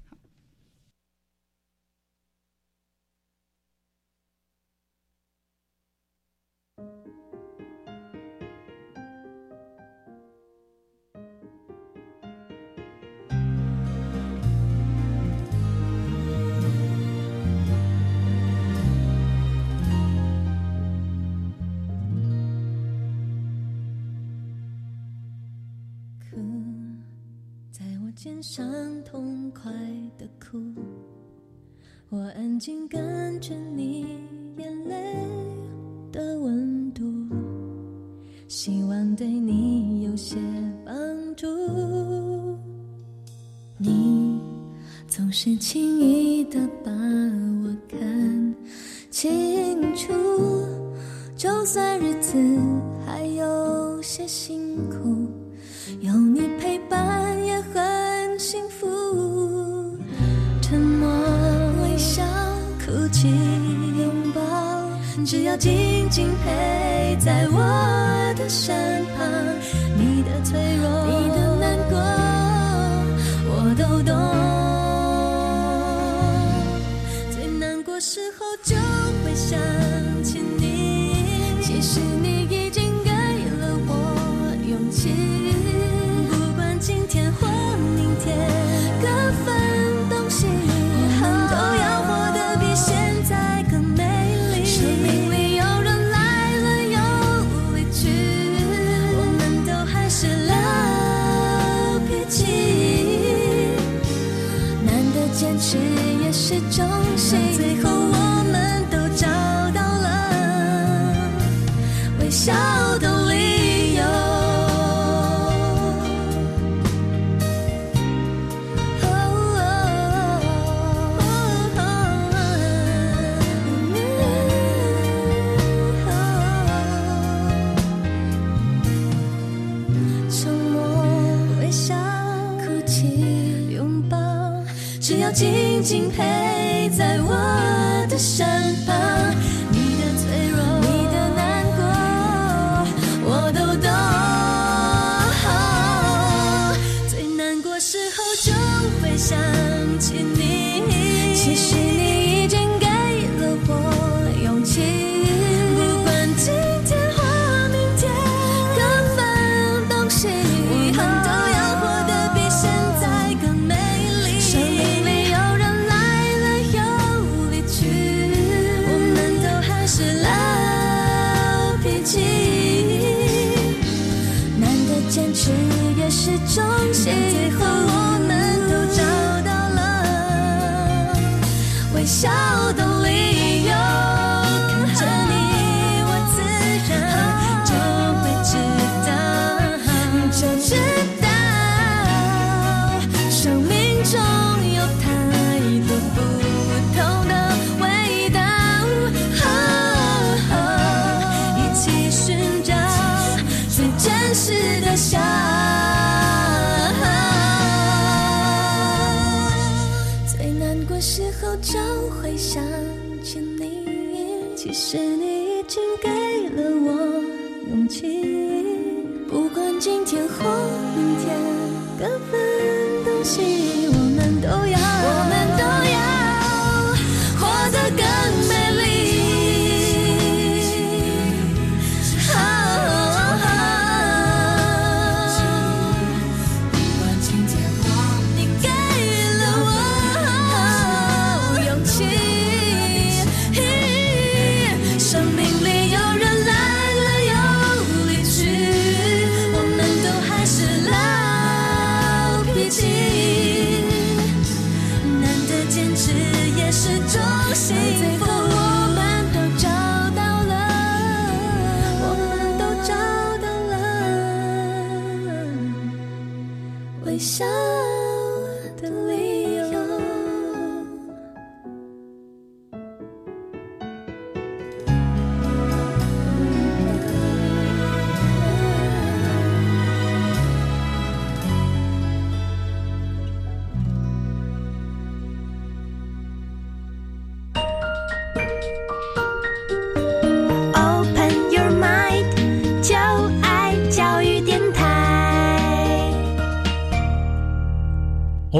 [28.44, 29.72] 我肩上痛快
[30.18, 30.58] 的哭，
[32.10, 33.00] 我安静感
[33.40, 34.04] 觉你
[34.58, 34.96] 眼泪
[36.12, 37.02] 的温度，
[38.46, 40.36] 希望对你有些
[40.84, 40.94] 帮
[41.34, 41.46] 助。
[43.78, 44.38] 你
[45.08, 48.54] 总是轻易的把我看
[49.10, 50.12] 清楚，
[51.34, 52.36] 就算日子
[53.06, 55.26] 还有些辛苦。
[56.00, 57.23] 有你陪伴
[58.54, 59.98] 幸福，
[60.62, 61.10] 沉默、
[61.82, 62.22] 微笑、
[62.86, 63.26] 哭泣、
[63.98, 64.40] 拥抱，
[65.26, 67.58] 只要静静陪在我
[68.38, 69.26] 的身旁。
[69.98, 71.98] 你的脆弱，你的难过，
[73.50, 74.14] 我都懂。
[77.32, 78.76] 最难过时候就
[79.24, 79.58] 会想
[105.66, 105.78] 是
[106.22, 106.86] 也是种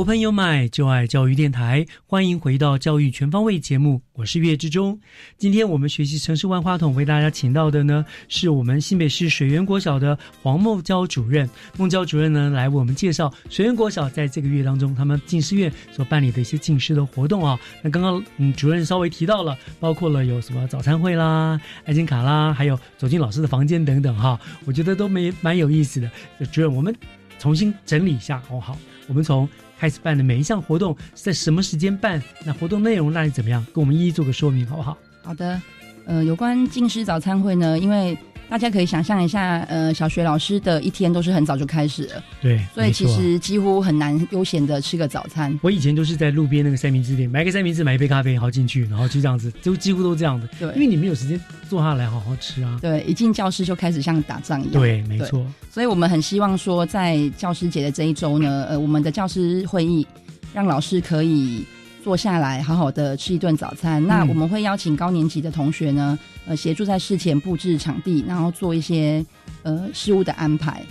[0.04, 5.00] Open Your Mind，就爱教育电台，欢迎回到教育全方位节目，我是岳志忠。
[5.38, 11.48] 今天我们学习城市万花筒，为大家请到的呢，是我们新北市水源国小的黄梦娇主任。
[11.78, 17.58] 梦娇主任呢，来为我们介绍水源国小在这个月当中，他们近师院所办理的一些近师的活动啊。
[17.80, 26.10] 那刚刚嗯，主任稍微提到了，包括了有什么早餐会啦、爱心卡啦，还有走进老师的房间等等哈，我觉得都没蛮有意思的。
[26.52, 26.94] 主任，我们
[27.38, 28.78] 重新整理一下哦，好，
[29.08, 29.48] 我们从
[29.78, 32.22] 开始办的每一项活动是在什么时间办？
[32.44, 33.64] 那活动内容那里怎么样？
[33.74, 34.96] 跟我们一一做个说明，好不好？
[35.22, 35.60] 好的，
[36.06, 38.16] 呃，有关进食早餐会呢，因为
[38.48, 45.58] 大家可以想象一下，呃，小学老师的一天都是很早就开始了，对，所以其实几乎很难悠闲的吃个早餐。
[45.62, 50.48] 我以前都是在路边那个三明治店买个三明治，买一杯咖啡，然后进去，然后就这样子，就几乎都这样子。
[50.58, 52.78] 对因为你没有时间坐下来好好吃啊。
[52.80, 54.72] 对，一进教室就开始像打仗一样。
[54.74, 55.44] 对，没错。
[55.70, 60.06] 所以我们很希望说，在教师节的这一周呢，呃，我们的教师会议
[60.52, 61.64] 让老师可以
[62.04, 64.06] 坐下来好好的吃一顿早餐。
[64.06, 69.24] 那嗯我们会邀请高年级的同学呢，呃，协助在事前布置场地，然后做一些
[69.62, 70.84] 呃事务的安排，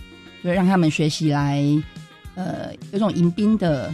[0.44, 1.64] 就，让他们学习来
[2.34, 3.94] 呃有种迎宾的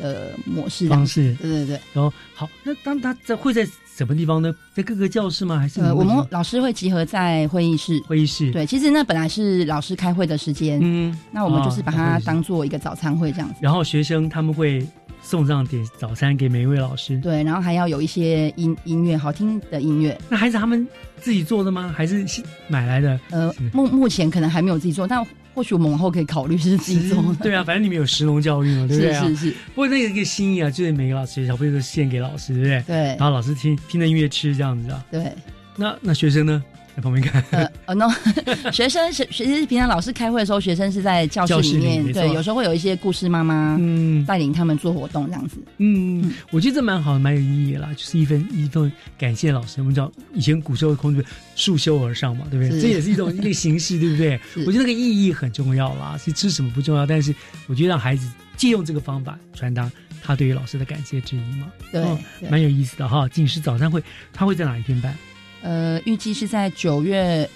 [0.00, 1.80] 呃模式方式对对对。
[1.92, 3.66] 然后好，那当他在会在
[3.96, 4.54] 什么地方呢？
[4.72, 5.58] 在各个教室吗？
[5.58, 8.00] 还是呃，我们老师会集合在会议室。
[8.06, 13.56] 会议室对，其实那本来是老师开会的时间，嗯，那我们就是把它当做一个早餐会这样子。
[13.60, 14.86] 然后学生他们会
[15.22, 17.18] 送上点早餐给每一位老师。
[17.18, 20.18] 对，然后还要有一些音音乐，好听的音乐。
[20.28, 20.86] 那孩子他们
[21.18, 21.94] 自己做的吗？
[21.96, 23.20] 还是是买来的？
[23.30, 27.22] 呃，目目前可能还没有自己做，但或许我们往后可以考虑是自己做。
[27.42, 29.24] 对啊，反正你们有石龙教育嘛， 对不对啊？
[29.24, 29.56] 是是是。
[29.74, 32.82] 不过那个一个心意啊，就是每个老师小朋友都献给老师，对不对？
[32.86, 35.04] 对然后老师听听着音乐吃这样子啊。
[35.10, 35.32] 对。
[35.76, 36.62] 那那学生呢，
[36.96, 37.42] 在旁边看。
[37.50, 38.08] 呃呃，no，
[38.72, 45.56] 学生是学实平常老师开会的时候，学生是在教室里里面，对，有时候会有一些故事妈妈嗯带领他们做活动这样子。
[45.78, 49.80] 嗯，我觉得这蛮好的，蛮有意义的啦，就是一份一份感谢老师。
[49.80, 51.24] 我们讲以前古时候的孔子
[51.56, 52.80] 束修而上嘛，对不对？
[52.80, 54.40] 这也是一种一个形式，对不对？
[54.66, 56.18] 我觉得那个意义很重要啦。
[56.18, 57.34] 是吃什么不重要，但是
[57.66, 59.90] 我觉得让孩子借用这个方法传达
[60.22, 61.66] 他对于老师的感谢之一嘛。
[61.90, 62.04] 对
[62.50, 63.28] 蛮有意思的哈。
[63.28, 65.16] 警示早餐会，他会在哪一天办？
[65.62, 67.48] 呃，预计是在九月，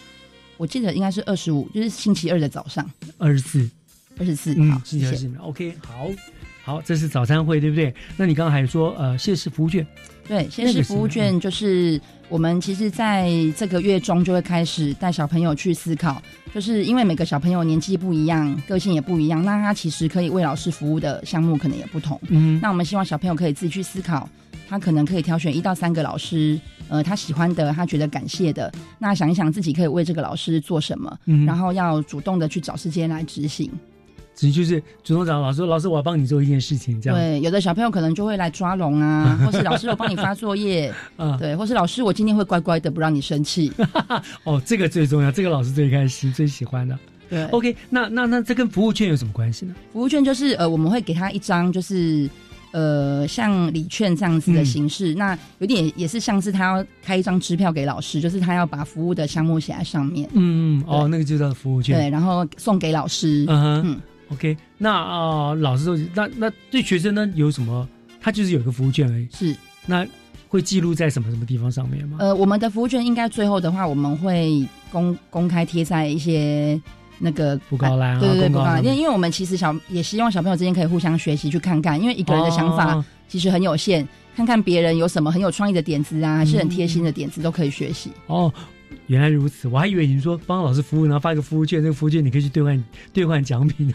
[0.56, 2.88] 我记得应该是二十五，就是星期二的早上，
[3.18, 3.70] 二十四，
[4.18, 4.54] 二十四。
[4.56, 5.06] 嗯好，，谢谢。
[5.06, 6.10] 星期二是 OK，好，
[6.62, 7.94] 好，这是早餐会，对不对？
[8.16, 9.86] 那你刚刚还说呃，谢氏服务券，
[10.26, 16.20] 对，先那个是是服务券，就是我们其实在这个月中就会开始带小朋友去思考，
[16.52, 22.20] 就是因为每个小朋友年纪不一样，个性也不一样，那他其实可以为老师服务的项目可能也不同。
[22.28, 24.28] 嗯那我们希望小朋友可以自己去思考，
[24.68, 26.58] 他可能可以挑选一到三个老师，
[26.88, 33.70] 呃，他喜欢的，他觉得感谢的，那想一想自己可以为这个老师做什么，嗯然后要主动的去找时间来执行。
[34.34, 37.18] 只就是主动找老师，老师我要帮你做一件事情，这样。
[37.18, 43.72] 对，有的小朋友可能就会来抓龙啊， 或是老师我帮你发作业， 啊对，或是老师我今天会乖乖的不让你生气。
[44.44, 46.98] 哦，这个最重要，这个老师最开心、最喜欢的。
[47.30, 49.74] 对，OK，那那那这跟服务券有什么关系呢？
[49.92, 52.28] 服务券就是呃，我们会给他一张就是。
[52.76, 61.96] 呃，像礼券这样子的形式，那有点也是像是他要开一张支票给老师，就是他要把服务的项目写在上面，嗯，嗯哦，那个就叫服务券。
[61.96, 63.44] 对，然后送给老师。
[63.46, 67.88] 嗯哼，嗯 OK，那啊、呃老师都那那对学生呢有什么？
[68.20, 69.28] 他就是有一个服务券而已。
[69.30, 69.54] 是，
[69.86, 70.06] 那
[70.48, 72.16] 会记录在什么什么地方上面吗？
[72.20, 76.80] 呃，我们的服务券应该最后的话，我们会公公开贴在一些
[77.18, 84.06] 那个布告栏啊对对对，布告栏，因为因为我们其实小也希望小朋友之间可以互相学习去看看，因为一个人的想法哦其实很有限，
[84.36, 88.10] 看看别人有什么很有创意的点子啊，还是很贴嗯心的点子都可以学习。
[88.28, 88.52] 哦，
[89.06, 93.92] 原来如此，我还以为你说帮老师服务，然后发一个服务券，这个服务券你可以去兑换兑换奖品。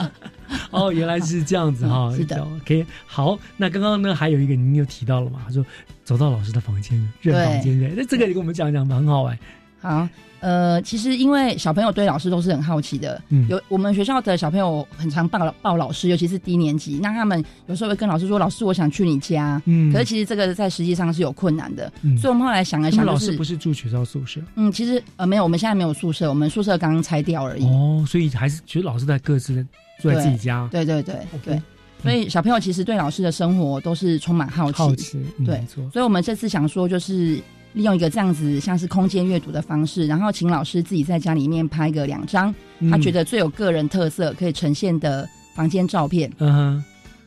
[0.70, 5.40] 哦，原来是这样子哈、嗯 是的，OK，好，那刚刚呢还有一个您又提到了嘛？
[5.46, 5.64] 他说
[6.04, 9.38] 走到老师的房间，认房间的，那这个你跟我们讲讲吧，很好哎。
[9.80, 10.08] 好，
[10.40, 27.64] 呃，其实因为小朋友对老师都是很好奇的，嗯有我们学校的小朋友很常报报老师，尤其是低年级，那他们有时候会跟老师说：“老师，我想去你家。”嗯可是其实这个在实际上是有困难的，嗯所以我们后来想了想，就是老师不是住学校宿舍嗯，其实呃没有，我们现在没有宿舍，我们宿舍刚刚拆掉而已。
[27.66, 29.62] 哦，所以还是其实老师在各自的
[30.00, 30.68] 住在自己家。
[30.70, 31.62] 对对对 OK 对。
[32.00, 37.40] 所以小朋友其实对老师的生活都是充满好奇，好奇嗯对，所以我们这次想说，就是
[37.74, 46.32] 利用一个这样子像是空间阅读的方式，然后请老师自己在家里面拍个两张嗯他觉得最有个人特色可以呈现的房间照片。
[46.38, 46.84] 嗯哼，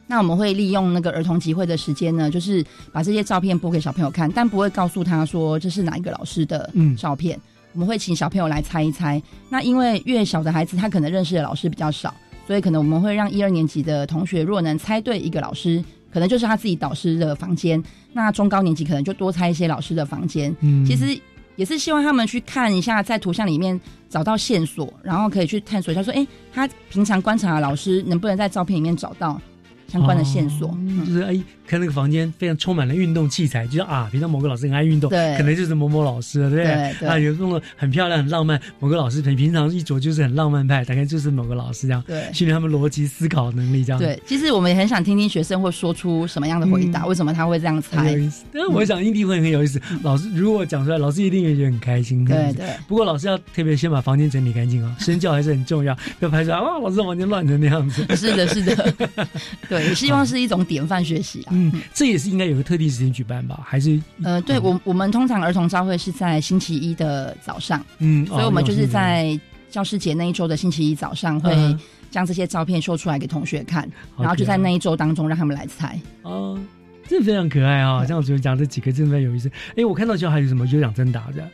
[0.08, 7.40] 那我们会利用那个儿童集会的时间呢，就是把这些照片播给小朋友看，但不会告诉他说这是哪一个老师的嗯照片。
[7.74, 9.22] 我们会请小朋友来猜一猜。
[9.48, 12.14] 那因为越小的孩子，他可能认识的老师比较少，
[12.46, 15.82] 所以可能我们会让一二年级的同学，如果能猜对一个老师，
[16.12, 17.82] 可能就是他自己导师的房间。
[18.14, 20.56] 那中高年级可能就多猜一些老师的房间。
[20.60, 21.20] 嗯其实
[21.56, 29.40] 也是希望他们去看一下，在图像里面找到线索，然后可以去探索一下，说，哎，他平常观察的老师能不能在照片里面找到
[29.88, 30.72] 相关的线索？
[30.80, 44.00] 嗯就是哎，看那个房间非常充满了运动器材，就像啊，平常某个老师很爱运动，对可能就是某某老师了，对不对对啊，有弄得很漂亮、很浪漫，某个老师平平常一着就是很浪漫派，大概就是某个老师这样，对训练他们逻辑思考能力这样。
[44.02, 48.30] 对，其实我们也很想听听学生会说出什么样的回答，嗯为什么他会这样猜很有意？
[48.30, 49.82] 思，但是我想一定会很有意思。
[50.04, 52.26] 老师如果讲出来，老师一定也觉得很开心。
[52.26, 58.06] 对对不过老师要特别先把房间整理干净啊，身教还是很重要，不要拍出来哇，老师的房间乱成那样子。
[58.18, 58.94] 是的，是的，
[59.70, 61.50] 对，也希望是一种典范学习啊。
[61.54, 61.61] 嗯，
[61.94, 63.60] 这也是应该有个特定时间举办吧？
[63.66, 69.40] 还是呃，对我我们通常儿童朝会是在星期一的早上，嗯所以我们就是哦在
[69.70, 76.00] 教师节那一周的星期一早上会嗯将这些照片秀出来给同学看，好然后就在那一周当中让他们来猜。
[76.24, 76.60] 哦，
[77.08, 78.06] 这非常可爱啊！
[78.06, 79.50] 像我觉得讲这几个真的非常有意思。
[79.76, 81.48] 哎，我看到就还有什么有奖征答的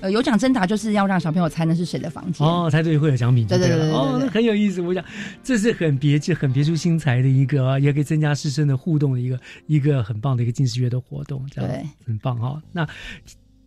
[0.00, 2.46] 呃，有奖征答就是要让小朋友猜那是谁的房间。
[2.46, 3.92] 哦，猜对会有奖品就对对了。
[3.92, 4.80] 哦，对对对对那很有意思。
[4.80, 5.04] 我想
[5.42, 12.60] 这是很别致、很别出心裁的一个啊，也可以增加师生的互动的一个一个很棒的一个近视月的活动，这样对很棒哈。
[12.72, 12.86] 那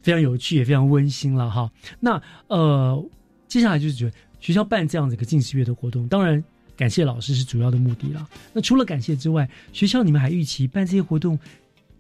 [0.02, 1.72] 非常有趣，也非常温馨了哈。
[2.00, 3.06] 那呃，
[3.48, 6.44] 接下来就是觉得学校办这样子一个近视月的活动，当然
[6.76, 8.28] 感谢老师是主要的目的了。
[8.52, 11.38] 那除了感谢之外，学校你们还预期办这些活动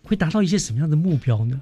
[0.03, 1.61] 会达到一些什么样的目标呢？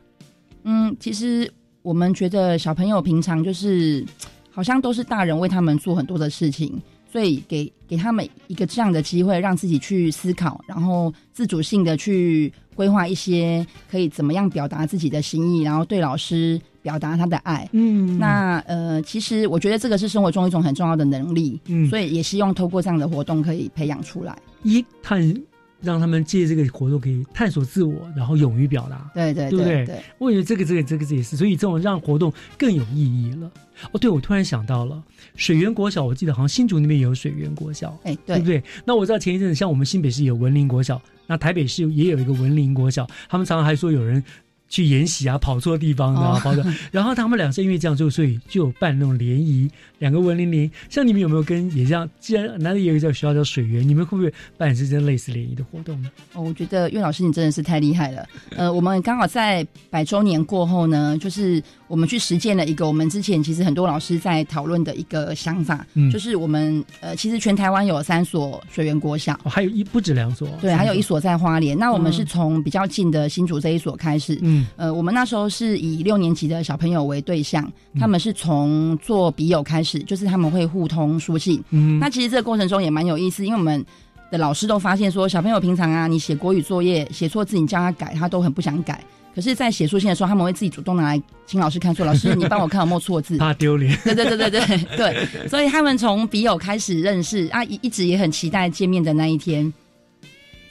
[0.63, 1.51] 嗯，其实
[1.81, 4.05] 我们觉得小朋友平常就是
[4.51, 6.79] 好像都是大人为他们做很多的事情，
[7.11, 17.67] 所以给给他们一个这样的机会，让自己去思考，然后自主性的去规划一些可以怎么样表达自己的心意，然后对老师表达他的爱。
[17.71, 24.37] 嗯那呃，其实我觉得这个是生活中一种很重要的能力，嗯所以也希望透过这样的活动可以培养出来。
[24.63, 25.33] 一探
[25.81, 29.85] 让他们借这个活动可以探索自我，然后勇于表达，对对对不对？
[29.85, 33.51] 对，我觉得这个这个这个也是，所以这种让活动更有意义了。
[33.91, 35.01] 哦，对，我突然想到了
[35.35, 38.63] 水源国小，我记得好像新竹那边也有水源国小，哎，对不对？
[38.85, 44.23] 那我知道前一阵子像我们新北市有文林国小，那台北市也有一个文林国小，他们常常还说有人。
[44.71, 46.65] 去演习啊，跑错地方的，啊，跑的。
[46.91, 49.69] 然后他们俩是因为这样，就所以就有办那种联谊，
[49.99, 50.71] 两个文联联。
[50.89, 52.09] 像你们有没有跟也这样？
[52.21, 56.09] 既然哪里有一个叫学校叫水源，你们会不会办是这类似联谊的活动呢？
[56.33, 58.25] 哦，我觉得岳老师你真的是太厉害了。
[58.55, 61.61] 呃，我们刚好在百周年过后呢，就是
[61.91, 71.77] 我们去实践了一个我们之前其实很多老师在讨论的一个想法，嗯，就是我们呃，其实全台湾有三所水源国小，还有一不止两所，对，还有一所在花莲。
[71.77, 74.65] 那我们是从比较近的新竹这一所开始，嗯。
[74.77, 77.69] 呃，我们那时候是以六年级的小朋友为对象，
[77.99, 81.61] 他们是从做笔友开始，就是他们会互通书信。
[81.71, 83.85] 嗯，那其实这个过程中也蛮有意思，因为我们
[84.31, 89.03] 的老师都发现说，小朋友平常啊，你写国语作业写错字，你叫他改，他都很不想改。
[89.33, 93.37] 可是，在写书信的时候，他们会自己主动拿来请老师看，说：“老师，你帮我看有没有错字。
[93.39, 93.97] ”怕丢脸。
[94.03, 99.71] 对对对对对对，所以他们从笔友开始认识啊，一一直也很期待见面的那一天。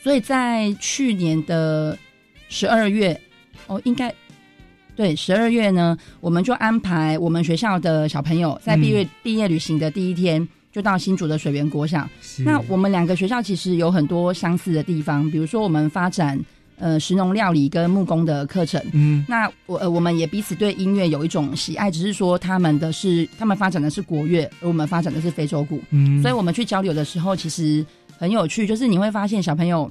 [0.03, 1.99] 所以在去年的
[2.49, 3.19] 十二月。
[3.67, 4.13] 哦，应该
[4.97, 12.09] 对十二月呢，我们就安排我们学校的小朋友在毕业毕业旅行的第一天，就到新竹的水源国小。
[12.39, 16.37] 那我们两个学校其实有很多相似的地方，比如说我们发展
[16.81, 18.83] 呃食农料理跟木工的课程。
[18.93, 25.81] 嗯，那我呃我们也彼此对音乐有一种喜爱，只是说他们的是他们发展的是国乐，而我们发展的是非洲鼓。
[25.91, 27.87] 嗯，所以我们去交流的时候，其实
[28.19, 29.89] 很有趣，就是你会发现小朋友。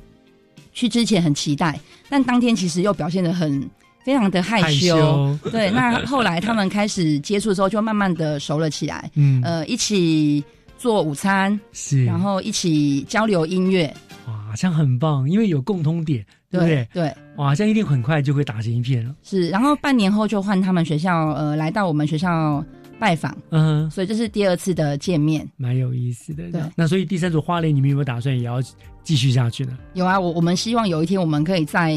[0.72, 1.78] 去之前很期待，
[2.10, 3.68] 但当天其实又表现的很
[4.06, 5.36] 非常的害羞。
[5.52, 9.10] 对，那后来他们开始接触之后，就慢慢的熟了起来。
[9.16, 10.42] 嗯，呃，一起
[10.78, 13.92] 做午餐，是，然后一起交流音乐。
[14.28, 16.88] 哇，这样很棒，因为有共通点，对不对？
[16.93, 19.16] 对，哇，这样一定很快就会打成一片了。
[19.24, 22.64] 是，然后半年后就换他们学校，呃，来到我们学校。
[23.00, 26.52] 拜访，嗯，所以这是第二次的见面，蛮有意思的。
[26.52, 28.62] 对，那所以第三组花莲，你们有没有打算也要
[29.04, 29.78] 继续下去呢？
[29.93, 31.95] 有啊，我我们希望有一天我们可以再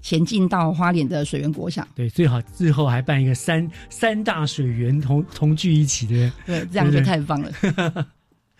[0.00, 1.86] 前进到花莲的水源国小。
[1.94, 6.32] 对，最好最后还办一个三三大水源同同聚一起的。
[6.46, 7.52] 对，这样就太棒了。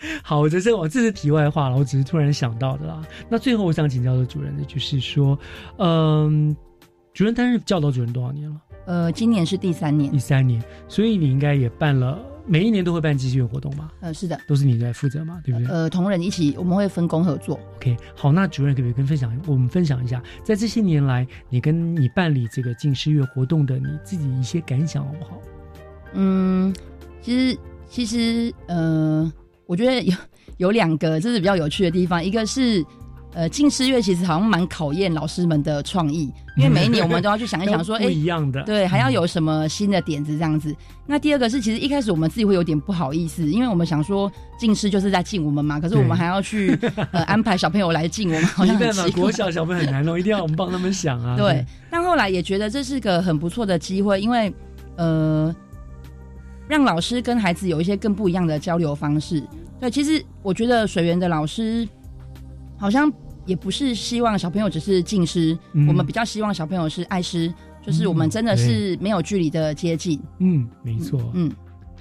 [0.23, 3.03] 好，这这我这是题外话了，我只是突然想到的啦。
[3.29, 5.39] 那最后我想请教的主任的就是说，
[5.79, 6.55] 嗯，
[7.13, 8.57] 主任担任教导主任多少年了？
[8.87, 13.93] 呃，今年是第三年，第三年，所以你应该也办了，每一年都会办继续活动吗？
[14.01, 15.69] 呃，是的，都是你在负责嘛，对不对？
[15.69, 17.61] 呃，同仁一起，我们会分工合作。
[17.77, 25.41] OK，好，那主任可不可以跟分享，我们分享一下，在这些年来，你跟你办理这个敬师乐活动的你自己一些感想好不好？
[26.15, 26.75] 嗯，
[27.21, 29.33] 其实其实呃，
[29.73, 30.15] 我觉得有
[30.59, 32.85] 有两个这是比较有趣的地方，一个是。
[33.35, 40.77] 呃，近师月其实好像蛮考验老师们的创意，因为每一年我们都要去想一想， 说，哎，不一样的，对，还要有什么新的点子这样子。
[41.07, 46.79] 那第二个是，其实一开始我们自己会有点不好意思，因为我们想说近师就是在敬我们嘛，可是我们还要去
[47.11, 51.35] 呃安排小朋友来敬我们，好像很国小小朋友很难哦，一定要我们帮他们想啊。
[51.41, 54.53] 对，但后来也觉得这是个很不错的机会，因为
[54.97, 55.57] 呃，
[56.73, 59.43] 让老师跟孩子有一些更不一样的交流方式。
[59.79, 61.87] 对，其实我觉得水源的老师
[62.79, 63.13] 好像。
[63.45, 65.59] 也不是希望小朋友只是敬师，
[65.89, 67.53] 我们比较希望小朋友是爱师，
[67.85, 70.17] 就是我们真的是没有距离的接近。
[70.39, 71.21] 嗯，没错。
[71.35, 71.51] 嗯，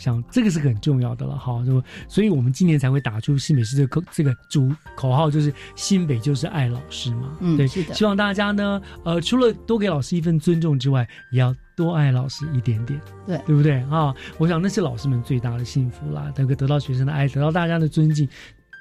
[0.01, 1.63] 想这个是很重要的了哈。
[1.63, 7.37] 就所以我们今年才会打出新北市这个这个主口号，就是新北就是爱老师嘛。
[7.39, 7.93] 嗯，对，是的。
[7.93, 12.99] 希望大家呢，呃，除了多给老师一份尊重之外，也要多爱老师一点点。
[13.27, 14.13] 对，对不对啊？
[14.39, 18.27] 我想那是老师们最大的幸福啦，能够得到学生的爱，得到大家的尊敬。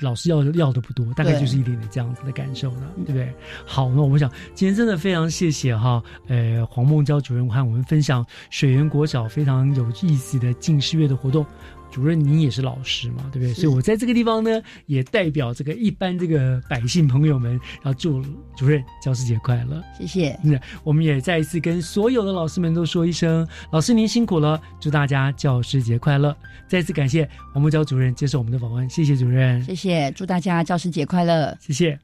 [0.00, 3.32] 老师要要的不多，大概就是一点点这样子的感受了，对不对？
[3.64, 11.44] 好，那我们想今天真的非常谢谢哈，呃，黄梦娇主任和我们分享水源国小非常有意思的近视月的活动。
[11.90, 13.52] 主任，您也是老师嘛，对不对？
[13.52, 18.22] 所以我在这个地方呢，也代表这个一般这个百姓朋友们，要祝
[18.56, 19.82] 主任教师节快乐。
[19.98, 20.38] 谢谢。
[20.42, 26.36] 那我们也再一次跟所有的老师们都说一声，老师您辛苦了，祝大家教师节快乐。
[26.68, 29.62] 再次感谢黄木娇主任接受我们的访问，谢谢主任。
[29.64, 31.56] 谢谢，祝大家教师节快乐。
[31.60, 31.98] 谢谢。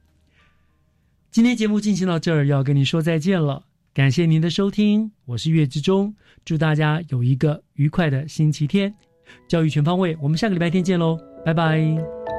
[1.30, 3.64] 今天节目进行到这儿，要跟您说再见了。
[3.94, 6.14] 感谢您的收听，我是月之中，
[6.44, 8.94] 祝大家有一个愉快的星期天。
[9.48, 12.35] 教育全方位，我们下个礼拜天见喽，拜拜。